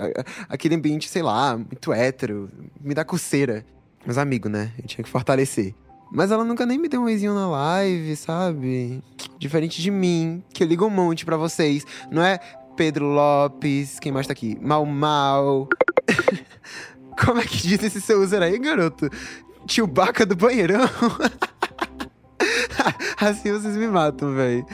Aquele 0.49 0.77
ambiente, 0.77 1.09
sei 1.09 1.23
lá, 1.23 1.57
muito 1.57 1.93
hétero, 1.93 2.49
me 2.81 2.95
dá 2.95 3.05
coceira. 3.05 3.65
Mas 4.07 4.19
amigo, 4.19 4.49
né? 4.49 4.73
Eu 4.79 4.87
tinha 4.87 5.03
que 5.03 5.11
fortalecer. 5.11 5.75
Mas 6.13 6.31
ela 6.31 6.45
nunca 6.45 6.65
nem 6.67 6.79
me 6.79 6.89
deu 6.89 7.01
um 7.01 7.05
oizinho 7.05 7.35
na 7.35 7.49
live, 7.49 8.15
sabe? 8.15 9.03
Diferente 9.39 9.83
de 9.83 9.91
mim, 9.91 10.45
que 10.53 10.63
eu 10.63 10.69
ligo 10.69 10.85
um 10.85 10.91
monte 10.91 11.25
pra 11.25 11.37
vocês. 11.37 11.85
Não 12.11 12.23
é 12.23 12.39
Pedro 12.77 13.07
Lopes, 13.07 13.99
quem 13.99 14.13
mais 14.13 14.27
tá 14.27 14.33
aqui? 14.33 14.57
Mal 14.61 14.85
Mal. 14.87 15.69
Como 17.25 17.41
é 17.41 17.45
que 17.45 17.57
diz 17.67 17.83
esse 17.83 18.01
seu 18.01 18.21
user 18.21 18.43
aí, 18.43 18.59
garoto? 18.59 19.09
Baca 19.89 20.27
do 20.27 20.37
banheirão? 20.37 20.85
assim 23.21 23.53
vocês 23.53 23.77
me 23.77 23.89
matam, 23.89 24.35
velho. 24.35 24.67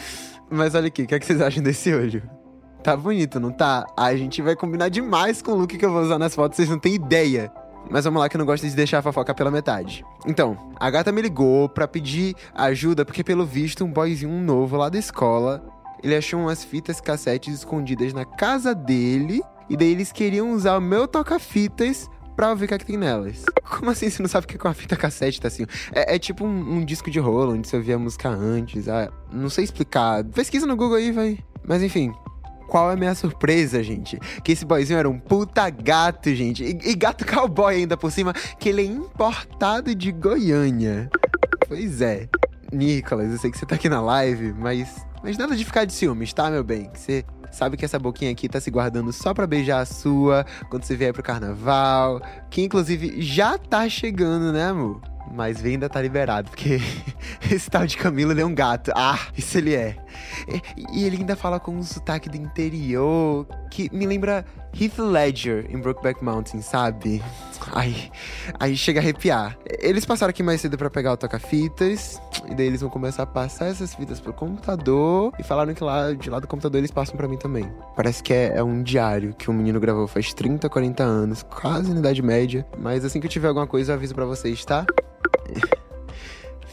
Mas 0.50 0.74
olha 0.74 0.88
aqui, 0.88 1.02
o 1.02 1.06
que, 1.06 1.14
é 1.14 1.18
que 1.18 1.26
vocês 1.26 1.40
acham 1.40 1.62
desse 1.62 1.92
olho? 1.94 2.22
Tá 2.82 2.96
bonito, 2.96 3.38
não 3.38 3.52
tá? 3.52 3.86
A 3.96 4.14
gente 4.16 4.42
vai 4.42 4.56
combinar 4.56 4.88
demais 4.88 5.42
com 5.42 5.52
o 5.52 5.54
look 5.54 5.76
que 5.76 5.84
eu 5.84 5.92
vou 5.92 6.02
usar 6.02 6.18
nas 6.18 6.34
fotos, 6.34 6.56
vocês 6.56 6.68
não 6.68 6.78
têm 6.78 6.94
ideia. 6.94 7.52
Mas 7.90 8.04
vamos 8.04 8.20
lá 8.20 8.28
que 8.28 8.36
eu 8.36 8.38
não 8.38 8.46
gosto 8.46 8.66
de 8.66 8.74
deixar 8.74 8.98
a 8.98 9.02
fofoca 9.02 9.34
pela 9.34 9.50
metade. 9.50 10.04
Então, 10.26 10.56
a 10.78 10.90
gata 10.90 11.12
me 11.12 11.22
ligou 11.22 11.68
pra 11.68 11.88
pedir 11.88 12.34
ajuda, 12.54 13.04
porque 13.04 13.24
pelo 13.24 13.44
visto 13.44 13.84
um 13.84 13.92
boyzinho 13.92 14.42
novo 14.42 14.76
lá 14.76 14.88
da 14.88 14.98
escola, 14.98 15.64
ele 16.02 16.14
achou 16.14 16.40
umas 16.40 16.64
fitas 16.64 17.00
cassetes 17.00 17.54
escondidas 17.54 18.12
na 18.12 18.24
casa 18.24 18.74
dele 18.74 19.42
E 19.68 19.76
daí 19.76 19.92
eles 19.92 20.10
queriam 20.10 20.52
usar 20.52 20.76
o 20.76 20.80
meu 20.80 21.06
toca-fitas 21.06 22.08
pra 22.40 22.54
ver 22.54 22.64
o 22.64 22.68
que, 22.68 22.72
é 22.72 22.78
que 22.78 22.86
tem 22.86 22.96
nelas. 22.96 23.44
Como 23.68 23.90
assim 23.90 24.08
você 24.08 24.22
não 24.22 24.28
sabe 24.28 24.46
o 24.46 24.48
que 24.48 24.56
é 24.56 24.60
uma 24.66 24.72
fita 24.72 24.96
cassete, 24.96 25.38
tá 25.38 25.48
assim? 25.48 25.66
É, 25.92 26.14
é 26.14 26.18
tipo 26.18 26.42
um, 26.42 26.76
um, 26.76 26.82
disco 26.82 27.10
de 27.10 27.18
rolo, 27.18 27.52
onde 27.52 27.68
você 27.68 27.76
ouvia 27.76 27.96
a 27.96 27.98
música 27.98 28.30
antes. 28.30 28.88
Ah, 28.88 29.12
não 29.30 29.50
sei 29.50 29.64
explicar. 29.64 30.24
Pesquisa 30.24 30.66
no 30.66 30.74
Google 30.74 30.96
aí, 30.96 31.12
vai. 31.12 31.38
Mas 31.62 31.82
enfim, 31.82 32.14
qual 32.66 32.90
é 32.90 32.94
a 32.94 32.96
minha 32.96 33.14
surpresa, 33.14 33.82
gente? 33.82 34.18
Que 34.42 34.52
esse 34.52 34.64
boyzinho 34.64 34.98
era 34.98 35.08
um 35.08 35.18
puta 35.18 35.68
gato, 35.68 36.34
gente. 36.34 36.64
E, 36.64 36.78
e, 36.90 36.94
gato 36.94 37.26
cowboy 37.26 37.74
ainda 37.74 37.94
por 37.94 38.10
cima, 38.10 38.32
que 38.58 38.70
ele 38.70 38.80
é 38.80 38.86
importado 38.86 39.94
de 39.94 40.10
Goiânia. 40.10 41.10
Pois 41.68 42.00
é. 42.00 42.26
Nicolas, 42.72 43.30
eu 43.32 43.38
sei 43.38 43.50
que 43.50 43.58
você 43.58 43.66
tá 43.66 43.74
aqui 43.74 43.90
na 43.90 44.00
live, 44.00 44.54
mas. 44.54 45.04
Mas 45.22 45.36
nada 45.36 45.54
de 45.54 45.62
ficar 45.62 45.84
de 45.84 45.92
ciúmes, 45.92 46.32
tá, 46.32 46.50
meu 46.50 46.64
bem? 46.64 46.88
Que 46.88 46.98
você 46.98 47.24
sabe 47.50 47.76
que 47.76 47.84
essa 47.84 47.98
boquinha 47.98 48.30
aqui 48.30 48.48
tá 48.48 48.60
se 48.60 48.70
guardando 48.70 49.12
só 49.12 49.34
pra 49.34 49.46
beijar 49.46 49.80
a 49.80 49.86
sua 49.86 50.44
quando 50.68 50.84
você 50.84 50.96
vier 50.96 51.12
pro 51.12 51.22
carnaval. 51.22 52.20
Que 52.48 52.62
inclusive 52.62 53.20
já 53.20 53.58
tá 53.58 53.88
chegando, 53.88 54.52
né, 54.52 54.68
amor? 54.68 55.00
Mas 55.32 55.64
ainda 55.64 55.88
tá 55.88 56.02
liberado, 56.02 56.50
porque 56.50 56.80
esse 57.50 57.70
tal 57.70 57.86
de 57.86 57.96
Camilo 57.96 58.32
ele 58.32 58.40
é 58.40 58.46
um 58.46 58.54
gato. 58.54 58.90
Ah, 58.96 59.18
isso 59.36 59.58
ele 59.58 59.74
é. 59.74 59.96
E, 60.92 61.04
ele 61.04 61.18
ainda 61.18 61.36
fala 61.36 61.58
com 61.58 61.72
um 61.72 61.82
sotaque 61.82 62.28
do 62.28 62.36
interior 62.36 63.46
que 63.70 63.88
me 63.94 64.06
lembra 64.06 64.44
Heath 64.78 64.98
Ledger 64.98 65.66
em 65.70 65.78
Brokeback 65.78 66.22
Mountain, 66.22 66.62
sabe? 66.62 67.22
Ai, 67.72 68.10
aí 68.58 68.76
chega 68.76 69.00
a 69.00 69.02
arrepiar. 69.02 69.56
Eles 69.78 70.04
passaram 70.04 70.30
aqui 70.30 70.42
mais 70.42 70.60
cedo 70.60 70.78
para 70.78 70.88
pegar 70.90 71.12
o 71.12 71.16
toca-fitas, 71.16 72.20
e 72.48 72.54
daí 72.54 72.66
eles 72.66 72.80
vão 72.80 72.90
começar 72.90 73.24
a 73.24 73.26
passar 73.26 73.66
essas 73.66 73.94
fitas 73.94 74.20
pro 74.20 74.32
computador, 74.32 75.32
e 75.38 75.42
falaram 75.42 75.74
que 75.74 75.82
lá 75.82 76.12
de 76.12 76.30
lá 76.30 76.38
do 76.38 76.46
computador 76.46 76.78
eles 76.78 76.90
passam 76.90 77.16
para 77.16 77.28
mim 77.28 77.36
também. 77.36 77.70
Parece 77.96 78.22
que 78.22 78.32
é, 78.32 78.56
é, 78.56 78.62
um 78.62 78.82
diário 78.82 79.34
que 79.34 79.50
um 79.50 79.54
menino 79.54 79.80
gravou 79.80 80.06
faz 80.06 80.32
30, 80.32 80.68
40 80.68 81.02
anos, 81.02 81.42
quase 81.42 81.92
na 81.92 82.00
idade 82.00 82.22
média. 82.22 82.66
Mas 82.78 83.04
assim 83.04 83.20
que 83.20 83.26
eu 83.26 83.30
tiver 83.30 83.48
alguma 83.48 83.66
coisa 83.66 83.92
eu 83.92 83.96
aviso 83.96 84.14
para 84.14 84.24
vocês, 84.24 84.64
tá? 84.64 84.86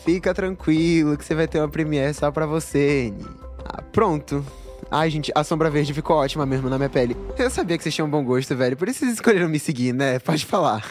Fica 0.08 0.34
tranquilo 0.34 1.18
que 1.18 1.26
você 1.26 1.36
vai 1.36 1.50
ter 1.50 1.60
uma 1.60 1.68
premiere 1.68 2.14
só 2.14 2.32
pra 2.32 2.46
você, 2.46 3.08
N. 3.08 3.26
Ah, 3.66 3.82
pronto. 3.82 4.42
Ai, 4.90 5.10
gente, 5.10 5.34
a 5.36 5.44
sombra 5.44 5.70
verde 5.70 5.94
ficou 5.94 6.16
ótima 6.16 6.46
mesmo 6.46 6.70
na 6.70 6.78
minha 6.78 6.90
pele. 6.90 7.14
Eu 7.38 7.50
sabia 7.50 7.78
que 7.78 7.84
vocês 7.84 7.94
tinham 7.94 8.10
bom 8.10 8.24
gosto, 8.24 8.56
velho. 8.56 8.78
Por 8.78 8.88
isso 8.88 9.00
vocês 9.00 9.16
escolheram 9.16 9.50
me 9.50 9.60
seguir, 9.60 9.92
né? 9.92 10.18
Pode 10.24 10.46
falar. 10.46 10.82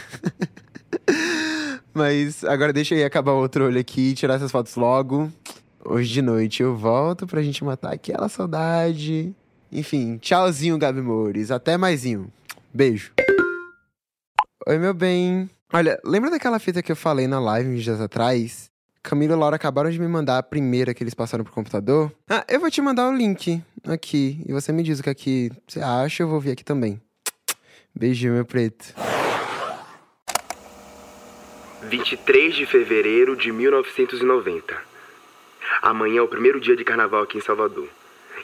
Mas 1.94 2.44
agora 2.44 2.74
deixa 2.74 2.94
eu 2.94 2.98
ir 2.98 3.04
acabar 3.04 3.32
o 3.32 3.38
outro 3.38 3.64
olho 3.64 3.80
aqui 3.80 4.12
tirar 4.12 4.34
essas 4.34 4.52
fotos 4.52 4.76
logo. 4.76 5.32
Hoje 5.82 6.12
de 6.12 6.20
noite 6.20 6.62
eu 6.62 6.76
volto 6.76 7.26
pra 7.26 7.40
gente 7.40 7.64
matar 7.64 7.94
aquela 7.94 8.28
saudade. 8.28 9.34
Enfim, 9.72 10.18
tchauzinho, 10.18 10.76
Gabi 10.76 11.00
Mores. 11.00 11.50
Até 11.50 11.78
maisinho. 11.78 12.30
Beijo. 12.70 13.12
Oi, 14.68 14.76
meu 14.76 14.92
bem. 14.92 15.48
Olha, 15.72 15.98
lembra 16.04 16.28
daquela 16.28 16.58
fita 16.58 16.82
que 16.82 16.92
eu 16.92 16.96
falei 16.96 17.26
na 17.26 17.40
live 17.40 17.70
uns 17.70 17.82
dias 17.82 17.98
atrás? 17.98 18.75
Camila 19.06 19.34
e 19.34 19.36
Laura 19.36 19.54
acabaram 19.54 19.88
de 19.88 20.00
me 20.00 20.08
mandar 20.08 20.36
a 20.36 20.42
primeira 20.42 20.92
que 20.92 21.00
eles 21.00 21.14
passaram 21.14 21.44
pro 21.44 21.52
computador. 21.52 22.12
Ah, 22.28 22.44
eu 22.48 22.58
vou 22.58 22.68
te 22.68 22.82
mandar 22.82 23.08
o 23.08 23.16
link 23.16 23.62
aqui. 23.86 24.42
E 24.44 24.52
você 24.52 24.72
me 24.72 24.82
diz 24.82 24.98
o 24.98 25.02
que, 25.04 25.10
é 25.10 25.14
que 25.14 25.52
você 25.64 25.78
acha, 25.80 26.24
eu 26.24 26.28
vou 26.28 26.40
ver 26.40 26.50
aqui 26.50 26.64
também. 26.64 27.00
Beijinho, 27.94 28.32
meu 28.32 28.44
preto. 28.44 28.94
23 31.84 32.56
de 32.56 32.66
fevereiro 32.66 33.36
de 33.36 33.52
1990. 33.52 34.76
Amanhã 35.82 36.18
é 36.18 36.22
o 36.22 36.28
primeiro 36.28 36.60
dia 36.60 36.74
de 36.74 36.82
carnaval 36.82 37.22
aqui 37.22 37.38
em 37.38 37.40
Salvador. 37.40 37.88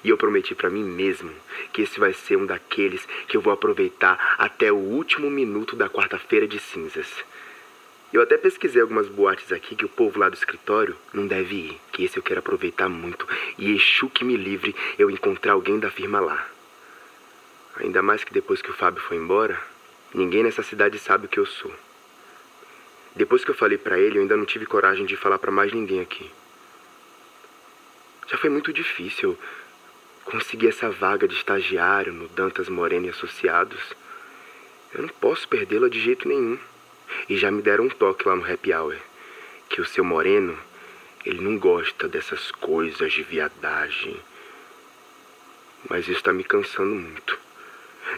E 0.05 0.11
eu 0.11 0.17
prometi 0.17 0.55
para 0.55 0.71
mim 0.71 0.85
mesmo 0.85 1.33
que 1.73 1.83
esse 1.83 1.99
vai 1.99 2.13
ser 2.13 2.37
um 2.37 2.47
daqueles 2.47 3.05
que 3.27 3.37
eu 3.37 3.41
vou 3.41 3.53
aproveitar 3.53 4.37
até 4.39 4.71
o 4.71 4.77
último 4.77 5.29
minuto 5.29 5.75
da 5.75 5.89
quarta-feira 5.89 6.47
de 6.47 6.61
cinzas. 6.61 7.09
Eu 8.13 8.21
até 8.21 8.37
pesquisei 8.37 8.83
algumas 8.83 9.09
boates 9.09 9.51
aqui 9.53 9.75
que 9.75 9.87
o 9.87 9.89
povo 9.89 10.19
lá 10.19 10.29
do 10.29 10.37
escritório 10.37 10.95
não 11.15 11.27
deve 11.27 11.55
ir, 11.55 11.81
que 11.91 12.05
esse 12.05 12.19
eu 12.19 12.23
quero 12.23 12.41
aproveitar 12.41 12.89
muito 12.89 13.27
e 13.57 13.75
Exu 13.75 14.11
que 14.11 14.23
me 14.23 14.37
livre 14.37 14.77
eu 14.99 15.11
encontrar 15.11 15.55
alguém 15.55 15.79
da 15.79 15.91
firma 15.91 16.21
lá. 16.21 16.47
Ainda 17.77 18.03
mais 18.03 18.23
que 18.23 18.35
depois 18.35 18.61
que 18.61 18.71
o 18.71 18.75
Fábio 18.75 19.03
foi 19.03 19.17
embora, 19.17 19.59
ninguém 20.13 20.43
nessa 20.43 20.63
cidade 20.63 20.99
sabe 20.99 21.25
o 21.25 21.29
que 21.29 21.41
eu 21.41 21.47
sou. 21.47 21.73
Depois 23.17 23.45
que 23.45 23.51
eu 23.51 23.55
falei 23.55 23.79
para 23.79 23.99
ele, 23.99 24.19
eu 24.19 24.23
ainda 24.23 24.37
não 24.37 24.45
tive 24.45 24.67
coragem 24.67 25.07
de 25.07 25.17
falar 25.17 25.39
para 25.39 25.51
mais 25.51 25.73
ninguém 25.73 26.01
aqui. 26.01 26.31
Já 28.29 28.37
foi 28.37 28.51
muito 28.51 28.75
difícil 28.75 29.39
conseguir 30.25 30.69
essa 30.69 30.91
vaga 30.91 31.27
de 31.27 31.35
estagiário 31.35 32.13
no 32.13 32.29
Dantas 32.29 32.69
Moreno 32.69 33.07
e 33.07 33.11
Associados. 33.11 33.81
Eu 34.95 35.03
não 35.03 35.09
posso 35.09 35.49
perdê-la 35.49 35.89
de 35.89 35.99
jeito 35.99 36.29
nenhum. 36.29 36.59
E 37.29 37.37
já 37.37 37.51
me 37.51 37.63
deram 37.63 37.85
um 37.85 37.89
toque 37.89 38.27
lá 38.27 38.37
no 38.37 38.51
happy 38.51 38.73
hour. 38.73 38.97
Que 39.69 39.81
o 39.81 39.87
seu 39.87 40.05
Moreno, 40.05 40.59
ele 41.25 41.41
não 41.41 41.59
gosta 41.59 42.09
dessas 42.09 42.51
coisas 42.51 43.13
de 43.13 43.23
viadagem. 43.23 44.17
Mas 45.89 46.09
isso 46.09 46.23
tá 46.23 46.33
me 46.33 46.45
cansando 46.45 46.95
muito. 46.95 47.39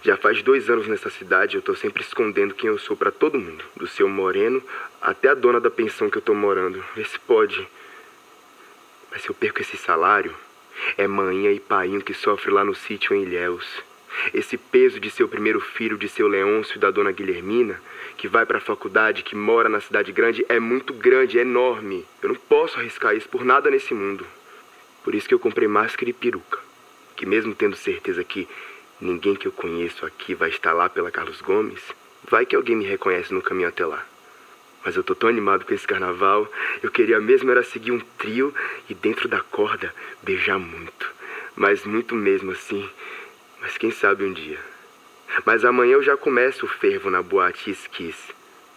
Já 0.02 0.16
faz 0.16 0.42
dois 0.42 0.68
anos 0.68 0.88
nessa 0.88 1.10
cidade 1.10 1.56
eu 1.56 1.62
tô 1.62 1.74
sempre 1.74 2.02
escondendo 2.02 2.54
quem 2.54 2.68
eu 2.68 2.78
sou 2.78 2.96
para 2.96 3.10
todo 3.10 3.38
mundo. 3.38 3.64
Do 3.76 3.86
seu 3.86 4.08
Moreno 4.08 4.62
até 5.00 5.28
a 5.28 5.34
dona 5.34 5.60
da 5.60 5.70
pensão 5.70 6.10
que 6.10 6.18
eu 6.18 6.22
tô 6.22 6.34
morando. 6.34 6.84
Vê 6.94 7.04
se 7.04 7.18
pode. 7.18 7.66
Mas 9.10 9.22
se 9.22 9.30
eu 9.30 9.34
perco 9.34 9.60
esse 9.60 9.76
salário, 9.76 10.34
é 10.96 11.06
manhã 11.06 11.52
e 11.52 11.60
painho 11.60 12.02
que 12.02 12.14
sofre 12.14 12.50
lá 12.50 12.64
no 12.64 12.74
sítio 12.74 13.14
em 13.14 13.22
Ilhéus. 13.22 13.66
Esse 14.32 14.56
peso 14.56 14.98
de 14.98 15.10
seu 15.10 15.28
primeiro 15.28 15.60
filho, 15.60 15.98
de 15.98 16.08
seu 16.08 16.26
Leôncio 16.26 16.76
e 16.76 16.80
da 16.80 16.90
dona 16.90 17.12
Guilhermina, 17.12 17.80
que 18.16 18.28
vai 18.28 18.46
para 18.46 18.58
a 18.58 18.60
faculdade, 18.60 19.22
que 19.22 19.36
mora 19.36 19.68
na 19.68 19.80
cidade 19.80 20.12
grande, 20.12 20.44
é 20.48 20.58
muito 20.58 20.92
grande, 20.92 21.38
é 21.38 21.42
enorme. 21.42 22.06
Eu 22.22 22.30
não 22.30 22.36
posso 22.36 22.78
arriscar 22.78 23.14
isso 23.14 23.28
por 23.28 23.44
nada 23.44 23.70
nesse 23.70 23.92
mundo. 23.94 24.26
Por 25.02 25.14
isso 25.14 25.28
que 25.28 25.34
eu 25.34 25.38
comprei 25.38 25.68
máscara 25.68 26.08
e 26.08 26.12
peruca. 26.12 26.58
Que 27.16 27.26
mesmo 27.26 27.54
tendo 27.54 27.76
certeza 27.76 28.24
que 28.24 28.48
ninguém 29.00 29.34
que 29.34 29.46
eu 29.46 29.52
conheço 29.52 30.06
aqui 30.06 30.34
vai 30.34 30.48
estar 30.48 30.72
lá 30.72 30.88
pela 30.88 31.10
Carlos 31.10 31.40
Gomes, 31.40 31.82
vai 32.28 32.46
que 32.46 32.56
alguém 32.56 32.76
me 32.76 32.84
reconhece 32.84 33.32
no 33.32 33.42
caminho 33.42 33.68
até 33.68 33.84
lá. 33.84 34.04
Mas 34.84 34.96
eu 34.96 35.02
tô 35.02 35.14
tão 35.14 35.28
animado 35.28 35.64
com 35.64 35.72
esse 35.72 35.86
carnaval, 35.86 36.50
eu 36.82 36.90
queria 36.90 37.20
mesmo 37.20 37.50
era 37.50 37.62
seguir 37.62 37.92
um 37.92 38.00
trio 38.18 38.54
e 38.88 38.94
dentro 38.94 39.28
da 39.28 39.40
corda 39.40 39.94
beijar 40.22 40.58
muito. 40.58 41.12
Mas 41.56 41.84
muito 41.84 42.14
mesmo 42.14 42.50
assim. 42.50 42.88
Mas 43.60 43.78
quem 43.78 43.90
sabe 43.90 44.24
um 44.24 44.32
dia. 44.32 44.73
Mas 45.44 45.64
amanhã 45.64 45.94
eu 45.94 46.02
já 46.02 46.16
começo 46.16 46.66
o 46.66 46.68
fervo 46.68 47.10
na 47.10 47.22
boate 47.22 47.70
Esquis. 47.70 48.16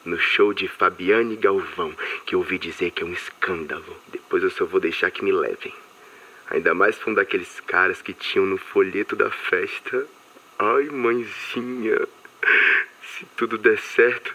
No 0.03 0.17
show 0.17 0.53
de 0.53 0.67
Fabiane 0.67 1.35
Galvão, 1.35 1.93
que 2.25 2.35
ouvi 2.35 2.57
dizer 2.57 2.91
que 2.91 3.03
é 3.03 3.05
um 3.05 3.11
escândalo. 3.11 3.97
Depois 4.07 4.41
eu 4.41 4.49
só 4.49 4.65
vou 4.65 4.79
deixar 4.79 5.11
que 5.11 5.23
me 5.23 5.31
levem. 5.31 5.73
Ainda 6.49 6.73
mais 6.73 6.97
foi 6.97 7.11
um 7.11 7.15
daqueles 7.15 7.59
caras 7.59 8.01
que 8.01 8.13
tinham 8.13 8.45
no 8.45 8.57
folheto 8.57 9.15
da 9.15 9.29
festa. 9.29 10.07
Ai, 10.57 10.85
mãezinha. 10.85 12.07
Se 13.03 13.25
tudo 13.35 13.57
der 13.57 13.77
certo, 13.79 14.33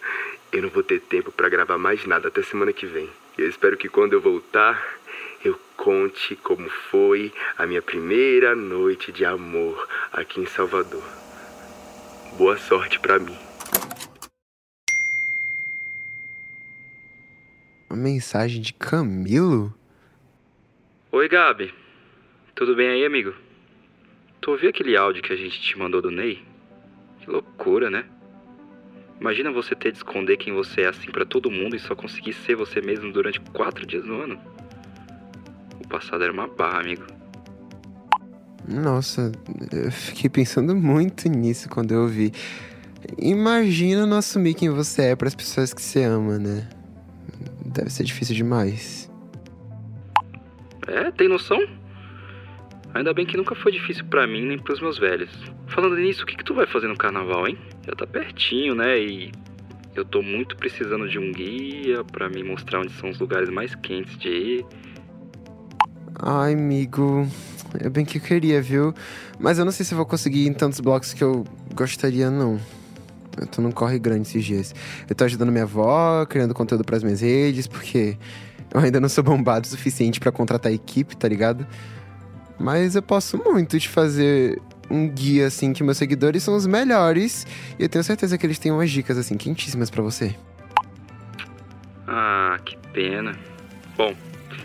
eu 0.53 0.61
não 0.61 0.69
vou 0.69 0.83
ter 0.83 1.01
tempo 1.01 1.33
para 1.33 1.49
gravar 1.49 1.79
mais 1.79 2.05
nada 2.05 2.29
até 2.29 2.43
semana 2.43 2.73
que 2.73 2.85
vem. 2.85 3.09
Eu 3.39 3.49
espero 3.49 3.77
que 3.77 3.89
quando 3.89 4.13
eu 4.13 4.21
voltar, 4.21 4.99
eu 5.43 5.59
conte 5.77 6.37
como 6.37 6.69
foi 6.69 7.33
a 7.57 7.67
minha 7.67 7.81
primeira 7.81 8.55
noite 8.55 9.11
de 9.11 9.25
amor 9.25 9.89
aqui 10.13 10.41
em 10.41 10.47
Salvador. 10.47 11.22
Boa 12.39 12.57
sorte 12.57 12.99
para 12.99 13.19
mim. 13.19 13.37
Uma 17.91 17.99
mensagem 17.99 18.63
de 18.63 18.73
Camilo? 18.73 19.73
Oi, 21.13 21.29
Gabi. 21.29 21.75
Tudo 22.55 22.75
bem 22.75 22.89
aí, 22.89 23.05
amigo? 23.05 23.35
Tu 24.41 24.51
ouviu 24.51 24.71
aquele 24.71 24.97
áudio 24.97 25.23
que 25.23 25.33
a 25.33 25.37
gente 25.37 25.61
te 25.61 25.79
mandou 25.79 26.01
do 26.01 26.11
Ney? 26.11 26.43
Que 27.21 27.31
loucura, 27.31 27.91
né? 27.91 28.07
Imagina 29.21 29.53
você 29.53 29.75
ter 29.75 29.93
de 29.93 29.99
esconder 29.99 30.39
quem 30.39 30.55
você 30.55 30.81
é 30.81 30.89
assim 30.89 31.11
para 31.11 31.27
todo 31.27 31.51
mundo 31.51 31.77
e 31.77 31.81
só 31.81 31.95
conseguir 31.95 32.33
ser 32.33 32.57
você 32.57 32.81
mesmo 32.81 33.13
durante 33.13 33.41
quatro 33.41 33.87
dias 33.87 34.07
no 34.07 34.23
ano. 34.23 34.41
O 35.85 35.87
passado 35.87 36.25
era 36.25 36.33
uma 36.33 36.49
barra, 36.49 36.81
amigo. 36.81 37.05
Nossa, 38.73 39.31
eu 39.71 39.93
fiquei 39.93 40.31
pensando 40.31 40.75
muito 40.75 41.29
nisso 41.29 41.69
quando 41.69 41.93
eu 41.93 42.03
ouvi. 42.03 42.33
Imagina 43.19 44.07
não 44.07 44.19
assumir 44.19 44.55
quem 44.55 44.71
você 44.71 45.03
é 45.03 45.17
para 45.17 45.29
as 45.29 45.35
pessoas 45.35 45.75
que 45.75 45.83
você 45.83 46.05
ama, 46.05 46.39
né? 46.39 46.69
Deve 47.67 47.91
ser 47.91 48.05
difícil 48.05 48.35
demais. 48.35 49.11
É, 50.87 51.11
tem 51.11 51.29
noção? 51.29 51.59
Ainda 52.95 53.13
bem 53.13 53.25
que 53.27 53.37
nunca 53.37 53.55
foi 53.55 53.73
difícil 53.73 54.05
para 54.07 54.27
mim 54.27 54.47
nem 54.47 54.59
pros 54.59 54.81
meus 54.81 54.99
velhos. 54.99 55.31
Falando 55.69 55.97
nisso, 55.97 56.23
o 56.23 56.27
que, 56.27 56.37
que 56.37 56.45
tu 56.45 56.55
vai 56.55 56.67
fazer 56.67 56.89
no 56.89 56.97
carnaval, 56.97 57.49
hein? 57.49 57.59
Já 57.87 57.93
tá 57.95 58.07
pertinho, 58.07 58.75
né? 58.75 58.99
E 58.99 59.33
eu 59.95 60.05
tô 60.05 60.23
muito 60.23 60.57
precisando 60.57 61.09
de 61.09 61.19
um 61.19 61.33
guia 61.33 62.05
para 62.05 62.29
me 62.29 62.43
mostrar 62.43 62.81
onde 62.81 62.93
são 62.93 63.11
os 63.11 63.19
lugares 63.19 63.49
mais 63.49 63.75
quentes 63.75 64.17
de 64.19 64.29
ir. 64.29 64.67
Ai, 66.21 66.55
amigo. 66.55 67.27
É 67.81 67.89
bem 67.89 68.05
que 68.05 68.19
eu 68.19 68.23
queria, 68.23 68.61
viu? 68.61 68.95
Mas 69.39 69.59
eu 69.59 69.65
não 69.65 69.73
sei 69.73 69.85
se 69.85 69.93
eu 69.93 69.97
vou 69.97 70.07
conseguir 70.07 70.45
ir 70.45 70.49
em 70.49 70.53
tantos 70.53 70.81
blocos 70.81 71.13
que 71.13 71.25
eu 71.25 71.45
gostaria, 71.75 72.31
não. 72.31 72.61
Eu 73.37 73.47
tô 73.47 73.63
num 73.63 73.73
corre 73.73 73.99
grande 73.99 74.29
esses 74.29 74.45
dias. 74.45 74.75
Eu 75.09 75.15
tô 75.15 75.25
ajudando 75.25 75.51
minha 75.51 75.65
avó, 75.65 76.27
criando 76.27 76.53
conteúdo 76.53 76.85
pras 76.85 77.03
minhas 77.03 77.21
redes, 77.21 77.67
porque 77.67 78.19
eu 78.73 78.81
ainda 78.81 79.01
não 79.01 79.09
sou 79.09 79.25
bombado 79.25 79.67
o 79.67 79.71
suficiente 79.71 80.21
para 80.21 80.31
contratar 80.31 80.73
equipe, 80.73 81.17
tá 81.17 81.29
ligado? 81.29 81.67
Mas 82.59 82.95
eu 82.95 83.03
posso 83.03 83.39
muito 83.39 83.79
te 83.79 83.89
fazer 83.89 84.61
um 84.91 85.09
guia, 85.09 85.47
assim, 85.47 85.73
que 85.73 85.83
meus 85.83 85.97
seguidores 85.97 86.43
são 86.43 86.55
os 86.55 86.67
melhores. 86.67 87.47
E 87.79 87.83
eu 87.83 87.89
tenho 87.89 88.05
certeza 88.05 88.37
que 88.37 88.45
eles 88.45 88.59
têm 88.59 88.71
umas 88.71 88.91
dicas, 88.91 89.17
assim, 89.17 89.37
quentíssimas 89.37 89.89
para 89.89 90.03
você. 90.03 90.35
Ah, 92.07 92.59
que 92.65 92.77
pena. 92.93 93.35
Bom, 93.97 94.15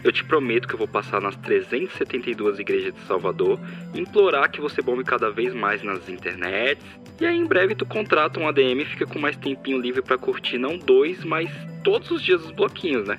eu 0.10 0.14
te 0.14 0.24
prometo 0.24 0.68
que 0.68 0.74
eu 0.74 0.78
vou 0.78 0.88
passar 0.88 1.22
nas 1.22 1.36
372 1.38 2.60
igrejas 2.60 2.94
de 2.94 3.00
Salvador 3.02 3.60
implorar 3.94 4.50
que 4.50 4.62
você 4.62 4.82
bombe 4.82 5.04
cada 5.04 5.30
vez 5.30 5.54
mais 5.54 5.84
nas 5.84 6.08
internets. 6.08 6.84
E 7.20 7.26
aí 7.26 7.38
em 7.38 7.46
breve 7.46 7.76
tu 7.76 7.86
contrata 7.86 8.40
um 8.40 8.48
ADM 8.48 8.82
e 8.82 8.86
fica 8.86 9.06
com 9.06 9.20
mais 9.20 9.36
tempinho 9.36 9.80
livre 9.80 10.02
para 10.02 10.18
curtir 10.18 10.58
não 10.58 10.78
dois, 10.78 11.24
mas 11.24 11.50
todos 11.84 12.10
os 12.12 12.22
dias 12.22 12.44
os 12.44 12.52
bloquinhos, 12.52 13.08
né? 13.08 13.18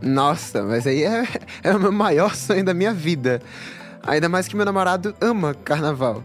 Nossa, 0.00 0.62
mas 0.62 0.86
aí 0.86 1.02
é, 1.02 1.24
é 1.62 1.74
o 1.74 1.80
meu 1.80 1.92
maior 1.92 2.34
sonho 2.34 2.64
da 2.64 2.74
minha 2.74 2.92
vida. 2.92 3.40
Ainda 4.04 4.28
mais 4.28 4.48
que 4.48 4.56
meu 4.56 4.64
namorado 4.64 5.14
ama 5.20 5.54
carnaval. 5.54 6.22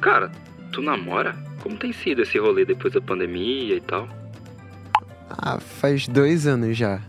Cara, 0.00 0.30
tu 0.72 0.82
namora? 0.82 1.36
Como 1.62 1.76
tem 1.76 1.92
sido 1.92 2.22
esse 2.22 2.38
rolê 2.38 2.64
depois 2.64 2.92
da 2.92 3.00
pandemia 3.00 3.76
e 3.76 3.80
tal? 3.80 4.08
Ah, 5.30 5.60
faz 5.60 6.08
dois 6.08 6.46
anos 6.46 6.76
já. 6.76 7.00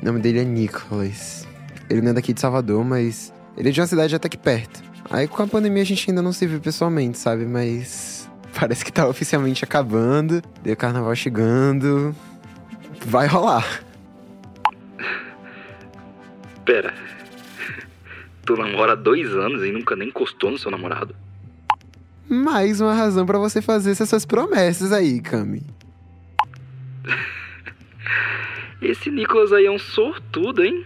O 0.00 0.04
nome 0.04 0.20
dele 0.20 0.40
é 0.40 0.44
Nicholas. 0.44 1.46
Ele 1.88 2.00
não 2.00 2.10
é 2.10 2.14
daqui 2.14 2.32
de 2.32 2.40
Salvador, 2.40 2.84
mas 2.84 3.32
ele 3.56 3.68
é 3.68 3.72
de 3.72 3.80
uma 3.80 3.86
cidade 3.86 4.14
até 4.14 4.28
que 4.28 4.38
perto. 4.38 4.82
Aí 5.10 5.28
com 5.28 5.42
a 5.42 5.46
pandemia 5.46 5.82
a 5.82 5.86
gente 5.86 6.10
ainda 6.10 6.22
não 6.22 6.32
se 6.32 6.46
viu 6.46 6.60
pessoalmente, 6.60 7.18
sabe? 7.18 7.44
Mas 7.44 8.30
parece 8.58 8.84
que 8.84 8.92
tá 8.92 9.06
oficialmente 9.06 9.64
acabando. 9.64 10.42
Deu 10.62 10.76
carnaval 10.76 11.14
chegando. 11.14 12.14
Vai 13.04 13.26
rolar. 13.26 13.82
Pera. 16.64 16.94
Tu 18.44 18.56
namora 18.56 18.92
há 18.92 18.96
dois 18.96 19.28
anos 19.30 19.62
e 19.64 19.70
nunca 19.70 19.94
nem 19.94 20.08
encostou 20.08 20.50
no 20.50 20.58
seu 20.58 20.70
namorado? 20.70 21.14
Mais 22.28 22.80
uma 22.80 22.94
razão 22.94 23.26
para 23.26 23.38
você 23.38 23.60
fazer 23.60 23.90
essas 23.90 24.24
promessas 24.24 24.92
aí, 24.92 25.20
Cami. 25.20 25.62
Esse 28.82 29.12
Nicolas 29.12 29.52
aí 29.52 29.66
é 29.66 29.70
um 29.70 29.78
sortudo, 29.78 30.64
hein? 30.64 30.84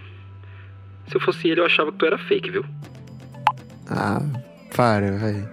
Se 1.08 1.16
eu 1.16 1.20
fosse 1.20 1.48
ele, 1.48 1.60
eu 1.60 1.64
achava 1.64 1.90
que 1.90 1.96
tu 1.96 2.04
era 2.04 2.18
fake, 2.18 2.50
viu? 2.50 2.64
Ah, 3.88 4.20
para, 4.76 5.12
velho. 5.12 5.48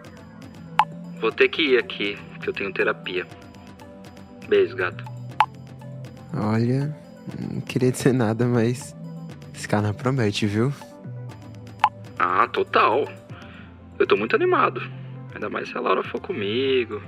Vou 1.21 1.31
ter 1.31 1.47
que 1.47 1.61
ir 1.61 1.77
aqui, 1.77 2.17
que 2.41 2.49
eu 2.49 2.53
tenho 2.53 2.73
terapia. 2.73 3.25
Beijo, 4.49 4.75
gato. 4.75 5.05
Olha, 6.35 6.93
não 7.49 7.61
queria 7.61 7.91
dizer 7.91 8.11
nada, 8.11 8.45
mas 8.45 8.93
esse 9.55 9.65
cara 9.65 9.83
não 9.83 9.93
promete, 9.93 10.45
viu? 10.45 10.73
Ah, 12.19 12.45
total. 12.49 13.07
Eu 13.97 14.05
tô 14.05 14.17
muito 14.17 14.35
animado. 14.35 14.81
Ainda 15.33 15.49
mais 15.49 15.69
se 15.69 15.77
a 15.77 15.79
Laura 15.81 16.03
for 16.03 16.19
comigo. 16.19 17.01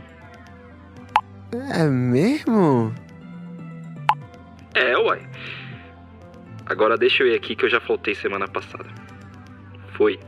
É 1.73 1.83
mesmo? 1.83 2.93
É, 4.75 4.97
uai. 4.97 5.25
Agora 6.65 6.97
deixa 6.97 7.23
eu 7.23 7.27
ir 7.27 7.35
aqui 7.35 7.55
que 7.55 7.63
eu 7.63 7.69
já 7.69 7.79
faltei 7.79 8.13
semana 8.13 8.45
passada. 8.45 8.85
Foi. 9.93 10.19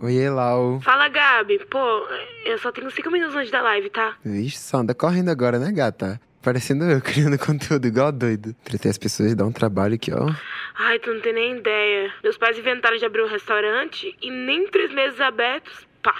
Oi, 0.00 0.30
Lau. 0.30 0.80
Fala, 0.80 1.08
Gabi. 1.08 1.58
Pô, 1.66 2.06
eu 2.44 2.56
só 2.58 2.70
tenho 2.70 2.88
cinco 2.92 3.10
minutos 3.10 3.34
antes 3.34 3.50
da 3.50 3.60
live, 3.62 3.90
tá? 3.90 4.16
Vixe, 4.24 4.58
só 4.58 4.78
anda 4.78 4.94
correndo 4.94 5.30
agora, 5.30 5.58
né, 5.58 5.72
gata? 5.72 6.20
Parecendo 6.40 6.84
eu, 6.84 7.00
criando 7.02 7.36
conteúdo 7.36 7.84
igual 7.88 8.12
doido. 8.12 8.54
Tratar 8.62 8.90
as 8.90 8.98
pessoas 8.98 9.34
dá 9.34 9.44
um 9.44 9.50
trabalho 9.50 9.96
aqui, 9.96 10.12
ó. 10.12 10.32
Ai, 10.78 11.00
tu 11.00 11.12
não 11.12 11.20
tem 11.20 11.32
nem 11.32 11.56
ideia. 11.56 12.14
Meus 12.22 12.38
pais 12.38 12.56
inventaram 12.56 12.96
de 12.96 13.04
abrir 13.04 13.22
um 13.22 13.28
restaurante 13.28 14.14
e 14.22 14.30
nem 14.30 14.68
três 14.68 14.92
meses 14.92 15.20
abertos, 15.20 15.84
pá, 16.00 16.14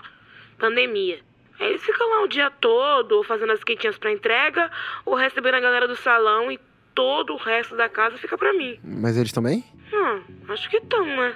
pandemia. 0.59 1.21
Aí 1.59 1.69
eles 1.69 1.83
ficam 1.83 2.09
lá 2.11 2.23
o 2.25 2.29
dia 2.29 2.51
todo, 2.51 3.13
ou 3.13 3.25
fazendo 3.25 3.53
as 3.53 3.65
quentinhas 3.65 3.97
pra 3.97 4.13
entrega, 4.13 4.71
ou 5.05 5.15
recebendo 5.15 5.55
a 5.55 5.61
galera 5.61 5.89
do 5.89 5.97
salão 5.97 6.53
e 6.53 6.61
todo 6.95 7.35
o 7.35 7.37
resto 7.37 7.77
da 7.77 7.89
casa 7.89 8.17
fica 8.19 8.37
pra 8.37 8.53
mim. 8.53 8.79
Mas 8.85 9.17
eles 9.17 9.33
também? 9.33 9.65
Hum, 9.93 10.21
acho 10.49 10.69
que 10.69 10.77
estão, 10.77 11.05
né? 11.05 11.35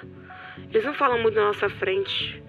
Eles 0.71 0.85
não 0.85 0.93
falam 0.93 1.19
muito 1.19 1.35
na 1.35 1.45
nossa 1.45 1.69
frente. 1.69 2.41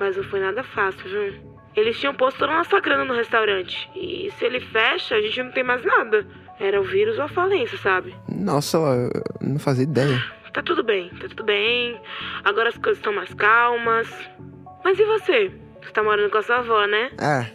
Mas 0.00 0.16
não 0.16 0.24
foi 0.24 0.40
nada 0.40 0.62
fácil, 0.62 1.08
viu? 1.08 1.52
Eles 1.76 1.98
tinham 1.98 2.14
posto 2.14 2.38
toda 2.38 2.52
a 2.52 2.58
nossa 2.58 2.80
grana 2.80 3.04
no 3.04 3.14
restaurante. 3.14 3.88
E 3.94 4.30
se 4.32 4.44
ele 4.44 4.60
fecha, 4.60 5.14
a 5.14 5.20
gente 5.20 5.42
não 5.42 5.52
tem 5.52 5.62
mais 5.62 5.84
nada. 5.84 6.26
Era 6.58 6.80
o 6.80 6.84
vírus 6.84 7.18
ou 7.18 7.24
a 7.24 7.28
falência, 7.28 7.78
sabe? 7.78 8.14
Nossa, 8.28 8.76
eu 8.78 9.48
não 9.48 9.58
fazia 9.58 9.84
ideia. 9.84 10.22
Tá 10.52 10.62
tudo 10.62 10.82
bem, 10.82 11.08
tá 11.08 11.28
tudo 11.28 11.44
bem. 11.44 11.98
Agora 12.44 12.68
as 12.68 12.76
coisas 12.76 12.98
estão 12.98 13.12
mais 13.12 13.32
calmas. 13.32 14.08
Mas 14.84 14.98
e 14.98 15.04
você? 15.04 15.52
Você 15.82 15.90
tá 15.92 16.02
morando 16.02 16.30
com 16.30 16.38
a 16.38 16.42
sua 16.42 16.58
avó, 16.58 16.86
né? 16.86 17.10
É, 17.18 17.46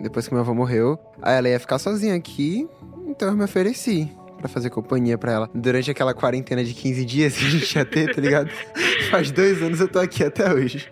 depois 0.00 0.26
que 0.26 0.34
minha 0.34 0.42
avó 0.42 0.52
morreu, 0.54 0.98
aí 1.22 1.36
ela 1.36 1.48
ia 1.48 1.60
ficar 1.60 1.78
sozinha 1.78 2.14
aqui, 2.14 2.68
então 3.06 3.28
eu 3.28 3.34
me 3.34 3.44
ofereci 3.44 4.10
pra 4.38 4.48
fazer 4.48 4.70
companhia 4.70 5.18
pra 5.18 5.32
ela. 5.32 5.50
Durante 5.54 5.90
aquela 5.90 6.14
quarentena 6.14 6.64
de 6.64 6.74
15 6.74 7.04
dias 7.04 7.36
que 7.36 7.44
a 7.44 7.48
gente 7.50 7.76
ia 7.76 7.84
ter, 7.84 8.14
tá 8.14 8.20
ligado? 8.20 8.50
Faz 9.10 9.30
dois 9.30 9.62
anos 9.62 9.80
eu 9.80 9.88
tô 9.88 9.98
aqui 9.98 10.24
até 10.24 10.52
hoje. 10.52 10.88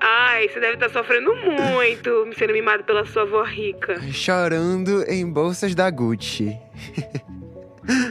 Ai, 0.00 0.48
você 0.48 0.60
deve 0.60 0.74
estar 0.74 0.90
sofrendo 0.90 1.34
muito, 1.34 2.28
sendo 2.36 2.52
mimado 2.52 2.84
pela 2.84 3.04
sua 3.06 3.22
avó 3.22 3.42
rica. 3.42 4.00
Chorando 4.12 5.04
em 5.04 5.30
bolsas 5.30 5.74
da 5.74 5.88
Gucci. 5.90 6.58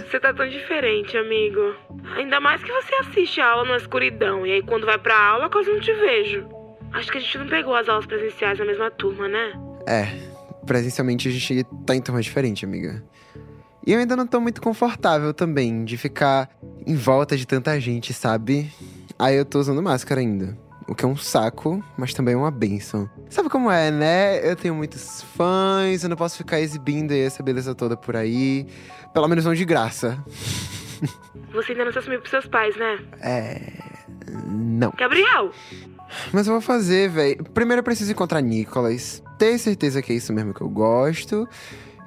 Você 0.10 0.20
tá 0.20 0.34
tão 0.34 0.48
diferente, 0.48 1.18
amigo. 1.18 1.76
Ainda 2.16 2.40
mais 2.40 2.64
que 2.64 2.72
você 2.72 2.96
assiste 2.96 3.40
a 3.40 3.48
aula 3.48 3.70
na 3.70 3.78
escuridão. 3.78 4.46
E 4.46 4.52
aí 4.52 4.64
quando 4.64 4.86
vai 4.86 4.98
pra 4.98 5.18
aula, 5.18 5.50
quase 5.50 5.72
não 5.72 5.80
te 5.80 5.94
vejo. 5.94 6.59
Acho 6.94 7.12
que 7.12 7.18
a 7.18 7.22
gente 7.22 7.38
não 7.38 7.48
pegou 7.48 7.76
as 7.76 7.88
aulas 7.88 8.06
presenciais 8.06 8.58
na 8.58 8.66
mesma 8.66 8.90
turma, 8.92 9.28
né? 9.28 9.54
É, 9.88 10.08
presencialmente 10.66 11.28
a 11.28 11.32
gente 11.32 11.64
tá 11.86 11.96
em 11.96 12.02
turma 12.02 12.22
diferente, 12.22 12.66
amiga. 12.66 13.04
E 13.86 13.94
eu 13.94 14.00
ainda 14.00 14.16
não 14.16 14.28
tô 14.28 14.40
muito 14.40 14.62
confortável 14.62 15.34
também 15.34 15.84
de 15.86 15.98
ficar 15.98 16.50
em 16.86 16.96
volta 16.96 17.38
de 17.38 17.48
tanta 17.48 17.80
gente, 17.80 18.14
sabe? 18.14 18.72
Aí 19.18 19.36
eu 19.36 19.46
tô 19.46 19.60
usando 19.60 19.82
máscara 19.82 20.22
ainda. 20.22 20.58
O 20.88 20.96
que 20.96 21.06
é 21.06 21.08
um 21.08 21.16
saco, 21.16 21.84
mas 21.98 22.14
também 22.14 22.34
é 22.34 22.38
uma 22.38 22.50
benção. 22.50 23.10
Sabe 23.30 23.48
como 23.48 23.70
é, 23.70 23.92
né? 23.92 24.48
Eu 24.48 24.56
tenho 24.56 24.74
muitos 24.74 25.22
fãs, 25.36 26.04
eu 26.04 26.10
não 26.10 26.18
posso 26.18 26.38
ficar 26.38 26.60
exibindo 26.60 27.12
essa 27.12 27.44
beleza 27.44 27.76
toda 27.76 27.96
por 27.96 28.16
aí. 28.16 28.66
Pelo 29.14 29.28
menos 29.28 29.46
não 29.46 29.54
de 29.54 29.66
graça. 29.66 30.18
Você 31.54 31.72
ainda 31.72 31.86
não 31.86 31.92
se 31.92 32.00
assumiu 32.00 32.20
pros 32.20 32.32
seus 32.32 32.48
pais, 32.48 32.76
né? 32.76 33.00
É. 33.22 33.74
Não. 34.48 34.92
Gabriel! 34.98 35.52
Mas 36.34 36.48
eu 36.48 36.54
vou 36.54 36.62
fazer, 36.62 37.10
velho. 37.10 37.44
Primeiro 37.54 37.80
eu 37.80 37.84
preciso 37.84 38.12
encontrar 38.12 38.42
Nicholas, 38.42 39.24
ter 39.38 39.58
certeza 39.58 40.02
que 40.02 40.12
é 40.12 40.16
isso 40.16 40.34
mesmo 40.34 40.54
que 40.54 40.62
eu 40.62 40.70
gosto. 40.70 41.48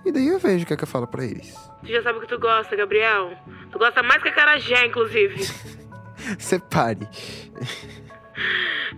E 0.04 0.10
daí 0.10 0.28
eu 0.28 0.38
vejo 0.38 0.64
o 0.64 0.66
que 0.66 0.74
é 0.74 0.76
que 0.76 0.84
eu 0.84 0.88
falo 0.88 1.06
pra 1.06 1.24
eles. 1.24 1.54
Tu 1.82 1.88
já 1.88 2.02
sabe 2.02 2.18
o 2.18 2.20
que 2.20 2.28
tu 2.28 2.38
gosta, 2.38 2.74
Gabriel. 2.74 3.32
Tu 3.70 3.78
gosta 3.78 4.02
mais 4.02 4.22
que 4.22 4.28
a 4.28 4.32
Carajé, 4.32 4.86
inclusive. 4.86 5.44
Separe. 6.38 7.08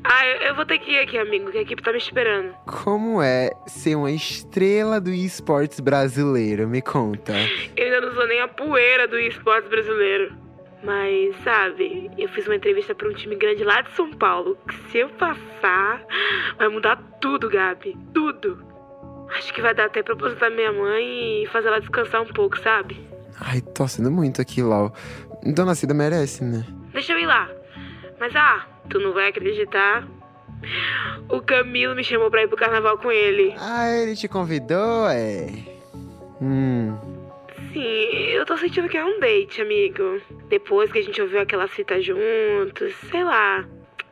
Ah, 0.02 0.26
eu, 0.26 0.54
vou 0.54 0.66
ter 0.66 0.78
que 0.78 0.92
ir 0.92 0.98
aqui, 0.98 1.16
amigo, 1.16 1.50
que 1.50 1.58
a 1.58 1.62
equipe 1.62 1.82
tá 1.82 1.90
me 1.90 1.98
esperando. 1.98 2.54
Como 2.66 3.22
é 3.22 3.50
ser 3.66 3.96
uma 3.96 4.10
estrela 4.10 5.00
do 5.00 5.10
esportes 5.10 5.80
brasileiro? 5.80 6.68
Me 6.68 6.82
conta. 6.82 7.32
Eu 7.76 7.84
ainda 7.84 8.00
não 8.02 8.14
sou 8.14 8.26
nem 8.26 8.40
a 8.40 8.48
poeira 8.48 9.08
do 9.08 9.18
esportes 9.18 9.70
brasileiro. 9.70 10.43
Mas, 10.84 11.34
sabe, 11.42 12.10
eu 12.18 12.28
fiz 12.28 12.46
uma 12.46 12.56
entrevista 12.56 12.94
pra 12.94 13.08
um 13.08 13.14
time 13.14 13.34
grande 13.36 13.64
lá 13.64 13.80
de 13.80 13.90
São 13.92 14.10
Paulo. 14.12 14.58
Que 14.68 14.90
se 14.90 14.98
eu 14.98 15.08
passar, 15.08 16.04
vai 16.58 16.68
mudar 16.68 16.96
tudo, 17.20 17.48
Gabi. 17.48 17.96
Tudo. 18.12 18.62
Acho 19.36 19.52
que 19.54 19.62
vai 19.62 19.74
dar 19.74 19.86
até 19.86 20.02
pra 20.02 20.12
aposentar 20.12 20.50
minha 20.50 20.72
mãe 20.72 21.42
e 21.42 21.46
fazer 21.46 21.68
ela 21.68 21.80
descansar 21.80 22.20
um 22.20 22.26
pouco, 22.26 22.58
sabe? 22.58 23.00
Ai, 23.40 23.62
torcendo 23.62 24.10
muito 24.10 24.42
aqui, 24.42 24.62
Lau. 24.62 24.94
Dona 25.42 25.74
Cida 25.74 25.94
merece, 25.94 26.44
né? 26.44 26.64
Deixa 26.92 27.12
eu 27.12 27.18
ir 27.18 27.26
lá. 27.26 27.50
Mas 28.20 28.36
ah, 28.36 28.66
tu 28.90 29.00
não 29.00 29.14
vai 29.14 29.28
acreditar. 29.28 30.06
O 31.28 31.40
Camilo 31.40 31.94
me 31.94 32.04
chamou 32.04 32.30
pra 32.30 32.42
ir 32.42 32.48
pro 32.48 32.56
carnaval 32.56 32.98
com 32.98 33.10
ele. 33.10 33.54
Ah, 33.58 33.90
ele 33.90 34.14
te 34.14 34.28
convidou, 34.28 35.08
é? 35.08 35.46
Hum. 36.40 37.13
Sim, 37.74 37.80
eu 37.80 38.46
tô 38.46 38.56
sentindo 38.56 38.88
que 38.88 38.96
é 38.96 39.04
um 39.04 39.18
date, 39.18 39.60
amigo. 39.60 40.20
Depois 40.48 40.92
que 40.92 41.00
a 41.00 41.02
gente 41.02 41.20
ouviu 41.20 41.40
aquela 41.40 41.66
cita 41.66 42.00
juntos, 42.00 42.94
sei 43.10 43.24
lá. 43.24 43.64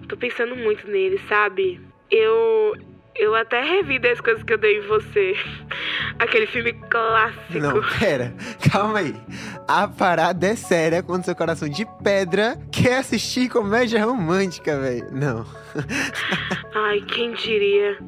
Tô 0.08 0.16
pensando 0.16 0.56
muito 0.56 0.90
nele, 0.90 1.18
sabe? 1.28 1.80
Eu. 2.10 2.74
Eu 3.14 3.34
até 3.34 3.62
revi 3.62 3.98
das 3.98 4.20
coisas 4.22 4.42
que 4.42 4.54
eu 4.54 4.58
dei 4.58 4.78
em 4.78 4.80
você. 4.80 5.36
Aquele 6.18 6.46
filme 6.46 6.72
clássico. 6.72 7.58
Não, 7.58 7.80
pera, 7.98 8.34
calma 8.72 9.00
aí. 9.00 9.14
A 9.68 9.86
parada 9.86 10.46
é 10.46 10.56
séria 10.56 11.02
quando 11.02 11.24
seu 11.24 11.36
coração 11.36 11.68
de 11.68 11.86
pedra 12.02 12.56
quer 12.72 12.98
assistir 12.98 13.50
comédia 13.50 14.02
romântica, 14.02 14.80
velho. 14.80 15.06
Não. 15.12 15.46
Ai, 16.74 17.02
quem 17.02 17.32
diria? 17.34 17.98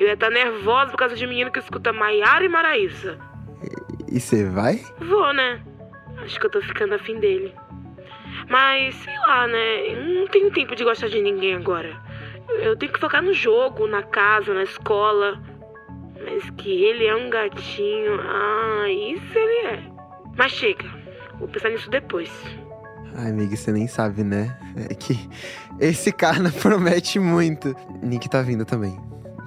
Eu 0.00 0.06
ia 0.06 0.14
estar 0.14 0.30
nervosa 0.30 0.90
por 0.90 0.96
causa 0.96 1.14
de 1.14 1.26
um 1.26 1.28
menino 1.28 1.52
que 1.52 1.58
escuta 1.58 1.92
Maiara 1.92 2.44
e 2.44 2.48
Maraísa. 2.48 3.18
E 4.14 4.20
você 4.20 4.44
vai? 4.44 4.80
Vou, 5.00 5.34
né? 5.34 5.60
Acho 6.18 6.38
que 6.38 6.46
eu 6.46 6.50
tô 6.50 6.62
ficando 6.62 6.94
afim 6.94 7.18
dele. 7.18 7.52
Mas, 8.48 8.94
sei 8.94 9.18
lá, 9.18 9.48
né? 9.48 9.92
Não 10.20 10.28
tenho 10.28 10.52
tempo 10.52 10.76
de 10.76 10.84
gostar 10.84 11.08
de 11.08 11.20
ninguém 11.20 11.56
agora. 11.56 12.00
Eu 12.62 12.76
tenho 12.76 12.92
que 12.92 13.00
focar 13.00 13.20
no 13.20 13.34
jogo, 13.34 13.88
na 13.88 14.04
casa, 14.04 14.54
na 14.54 14.62
escola. 14.62 15.42
Mas 16.24 16.48
que 16.50 16.84
ele 16.84 17.04
é 17.04 17.16
um 17.16 17.28
gatinho. 17.28 18.20
Ah, 18.20 18.86
isso 18.88 19.36
ele 19.36 19.66
é. 19.66 19.82
Mas 20.36 20.52
chega. 20.52 20.88
Vou 21.40 21.48
pensar 21.48 21.70
nisso 21.70 21.90
depois. 21.90 22.30
Ai, 23.16 23.30
amiga, 23.30 23.56
você 23.56 23.72
nem 23.72 23.88
sabe, 23.88 24.22
né? 24.22 24.56
É 24.88 24.94
que 24.94 25.18
esse 25.80 26.12
cara 26.12 26.52
promete 26.62 27.18
muito. 27.18 27.74
Nick 28.00 28.28
tá 28.28 28.42
vindo 28.42 28.64
também. 28.64 28.96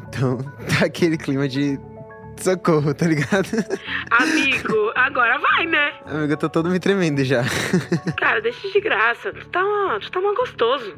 Então, 0.09 0.39
tá 0.67 0.87
aquele 0.87 1.17
clima 1.17 1.47
de 1.47 1.79
socorro, 2.43 2.93
tá 2.93 3.07
ligado? 3.07 3.47
Amigo, 4.11 4.91
agora 4.95 5.37
vai, 5.39 5.65
né? 5.65 5.93
Amigo, 6.05 6.33
eu 6.33 6.37
tô 6.37 6.49
todo 6.49 6.69
me 6.69 6.79
tremendo 6.79 7.23
já. 7.23 7.43
Cara, 8.17 8.41
deixa 8.41 8.67
de 8.69 8.79
graça. 8.79 9.31
Tu 9.33 9.47
tá, 9.49 9.61
tu 10.01 10.11
tá 10.11 10.21
mal 10.21 10.35
gostoso. 10.35 10.95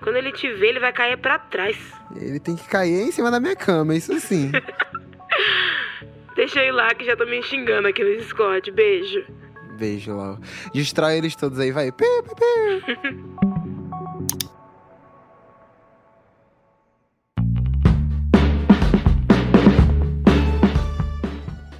Quando 0.00 0.16
ele 0.16 0.32
te 0.32 0.52
ver, 0.52 0.68
ele 0.68 0.80
vai 0.80 0.92
cair 0.92 1.16
pra 1.18 1.38
trás. 1.38 1.76
Ele 2.14 2.38
tem 2.38 2.56
que 2.56 2.68
cair 2.68 3.08
em 3.08 3.12
cima 3.12 3.30
da 3.30 3.40
minha 3.40 3.56
cama, 3.56 3.94
isso 3.94 4.18
sim. 4.20 4.52
Deixa 6.36 6.62
eu 6.62 6.68
ir 6.68 6.72
lá 6.72 6.94
que 6.94 7.04
já 7.04 7.16
tô 7.16 7.26
me 7.26 7.42
xingando 7.42 7.88
aqui 7.88 8.04
no 8.04 8.16
Discord. 8.16 8.70
Beijo. 8.70 9.24
Beijo, 9.76 10.14
Lau. 10.14 10.38
Destrói 10.72 11.18
eles 11.18 11.34
todos 11.34 11.58
aí, 11.58 11.72
vai. 11.72 11.90
Pi, 11.90 12.04
pi, 12.22 12.34
pi. 12.36 13.38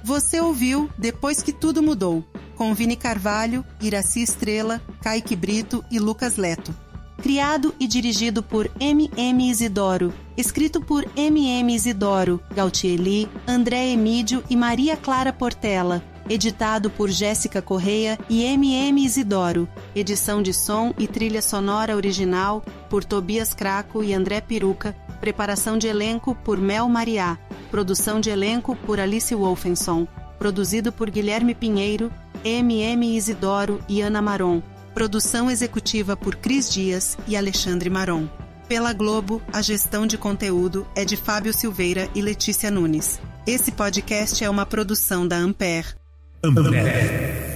Você 0.09 0.41
ouviu 0.41 0.89
Depois 0.97 1.43
que 1.43 1.53
Tudo 1.53 1.83
Mudou, 1.83 2.25
com 2.55 2.73
Vini 2.73 2.95
Carvalho, 2.95 3.63
Iraci 3.79 4.23
Estrela, 4.23 4.81
Kaique 5.03 5.35
Brito 5.35 5.85
e 5.91 5.99
Lucas 5.99 6.35
Leto. 6.35 6.75
Criado 7.21 7.75
e 7.79 7.85
dirigido 7.85 8.41
por 8.41 8.71
M.M. 8.79 9.47
Isidoro. 9.47 10.11
Escrito 10.35 10.81
por 10.81 11.05
M.M. 11.15 11.75
Isidoro, 11.75 12.41
Gautieli, 12.55 13.29
André 13.47 13.91
Emídio 13.91 14.43
e 14.49 14.55
Maria 14.55 14.97
Clara 14.97 15.31
Portela. 15.31 16.03
Editado 16.29 16.91
por 16.91 17.09
Jéssica 17.09 17.59
Correia 17.59 18.15
e 18.29 18.43
M.M. 18.43 19.03
Isidoro. 19.03 19.67
Edição 19.95 20.43
de 20.43 20.53
som 20.53 20.93
e 20.95 21.07
trilha 21.07 21.41
sonora 21.41 21.95
original 21.95 22.63
por 22.87 23.03
Tobias 23.03 23.55
Craco 23.55 24.03
e 24.03 24.13
André 24.13 24.39
Peruca. 24.39 24.95
Preparação 25.19 25.75
de 25.75 25.87
elenco 25.87 26.35
por 26.35 26.59
Mel 26.59 26.87
Mariá. 26.87 27.35
Produção 27.71 28.21
de 28.21 28.29
elenco 28.29 28.75
por 28.75 28.99
Alice 28.99 29.33
Wolfenson. 29.33 30.07
Produzido 30.37 30.91
por 30.91 31.09
Guilherme 31.09 31.55
Pinheiro, 31.55 32.11
M.M. 32.43 33.17
Isidoro 33.17 33.81
e 33.89 33.99
Ana 33.99 34.21
Maron. 34.21 34.61
Produção 34.93 35.49
executiva 35.49 36.15
por 36.15 36.35
Cris 36.35 36.71
Dias 36.71 37.17
e 37.27 37.35
Alexandre 37.35 37.89
Maron. 37.89 38.29
Pela 38.67 38.93
Globo, 38.93 39.41
a 39.51 39.63
gestão 39.63 40.05
de 40.05 40.15
conteúdo 40.15 40.85
é 40.95 41.03
de 41.03 41.17
Fábio 41.17 41.51
Silveira 41.51 42.07
e 42.13 42.21
Letícia 42.21 42.69
Nunes. 42.69 43.19
Esse 43.47 43.71
podcast 43.71 44.43
é 44.43 44.49
uma 44.49 44.63
produção 44.63 45.27
da 45.27 45.35
Ampere. 45.35 45.98
Ampere. 46.43 47.48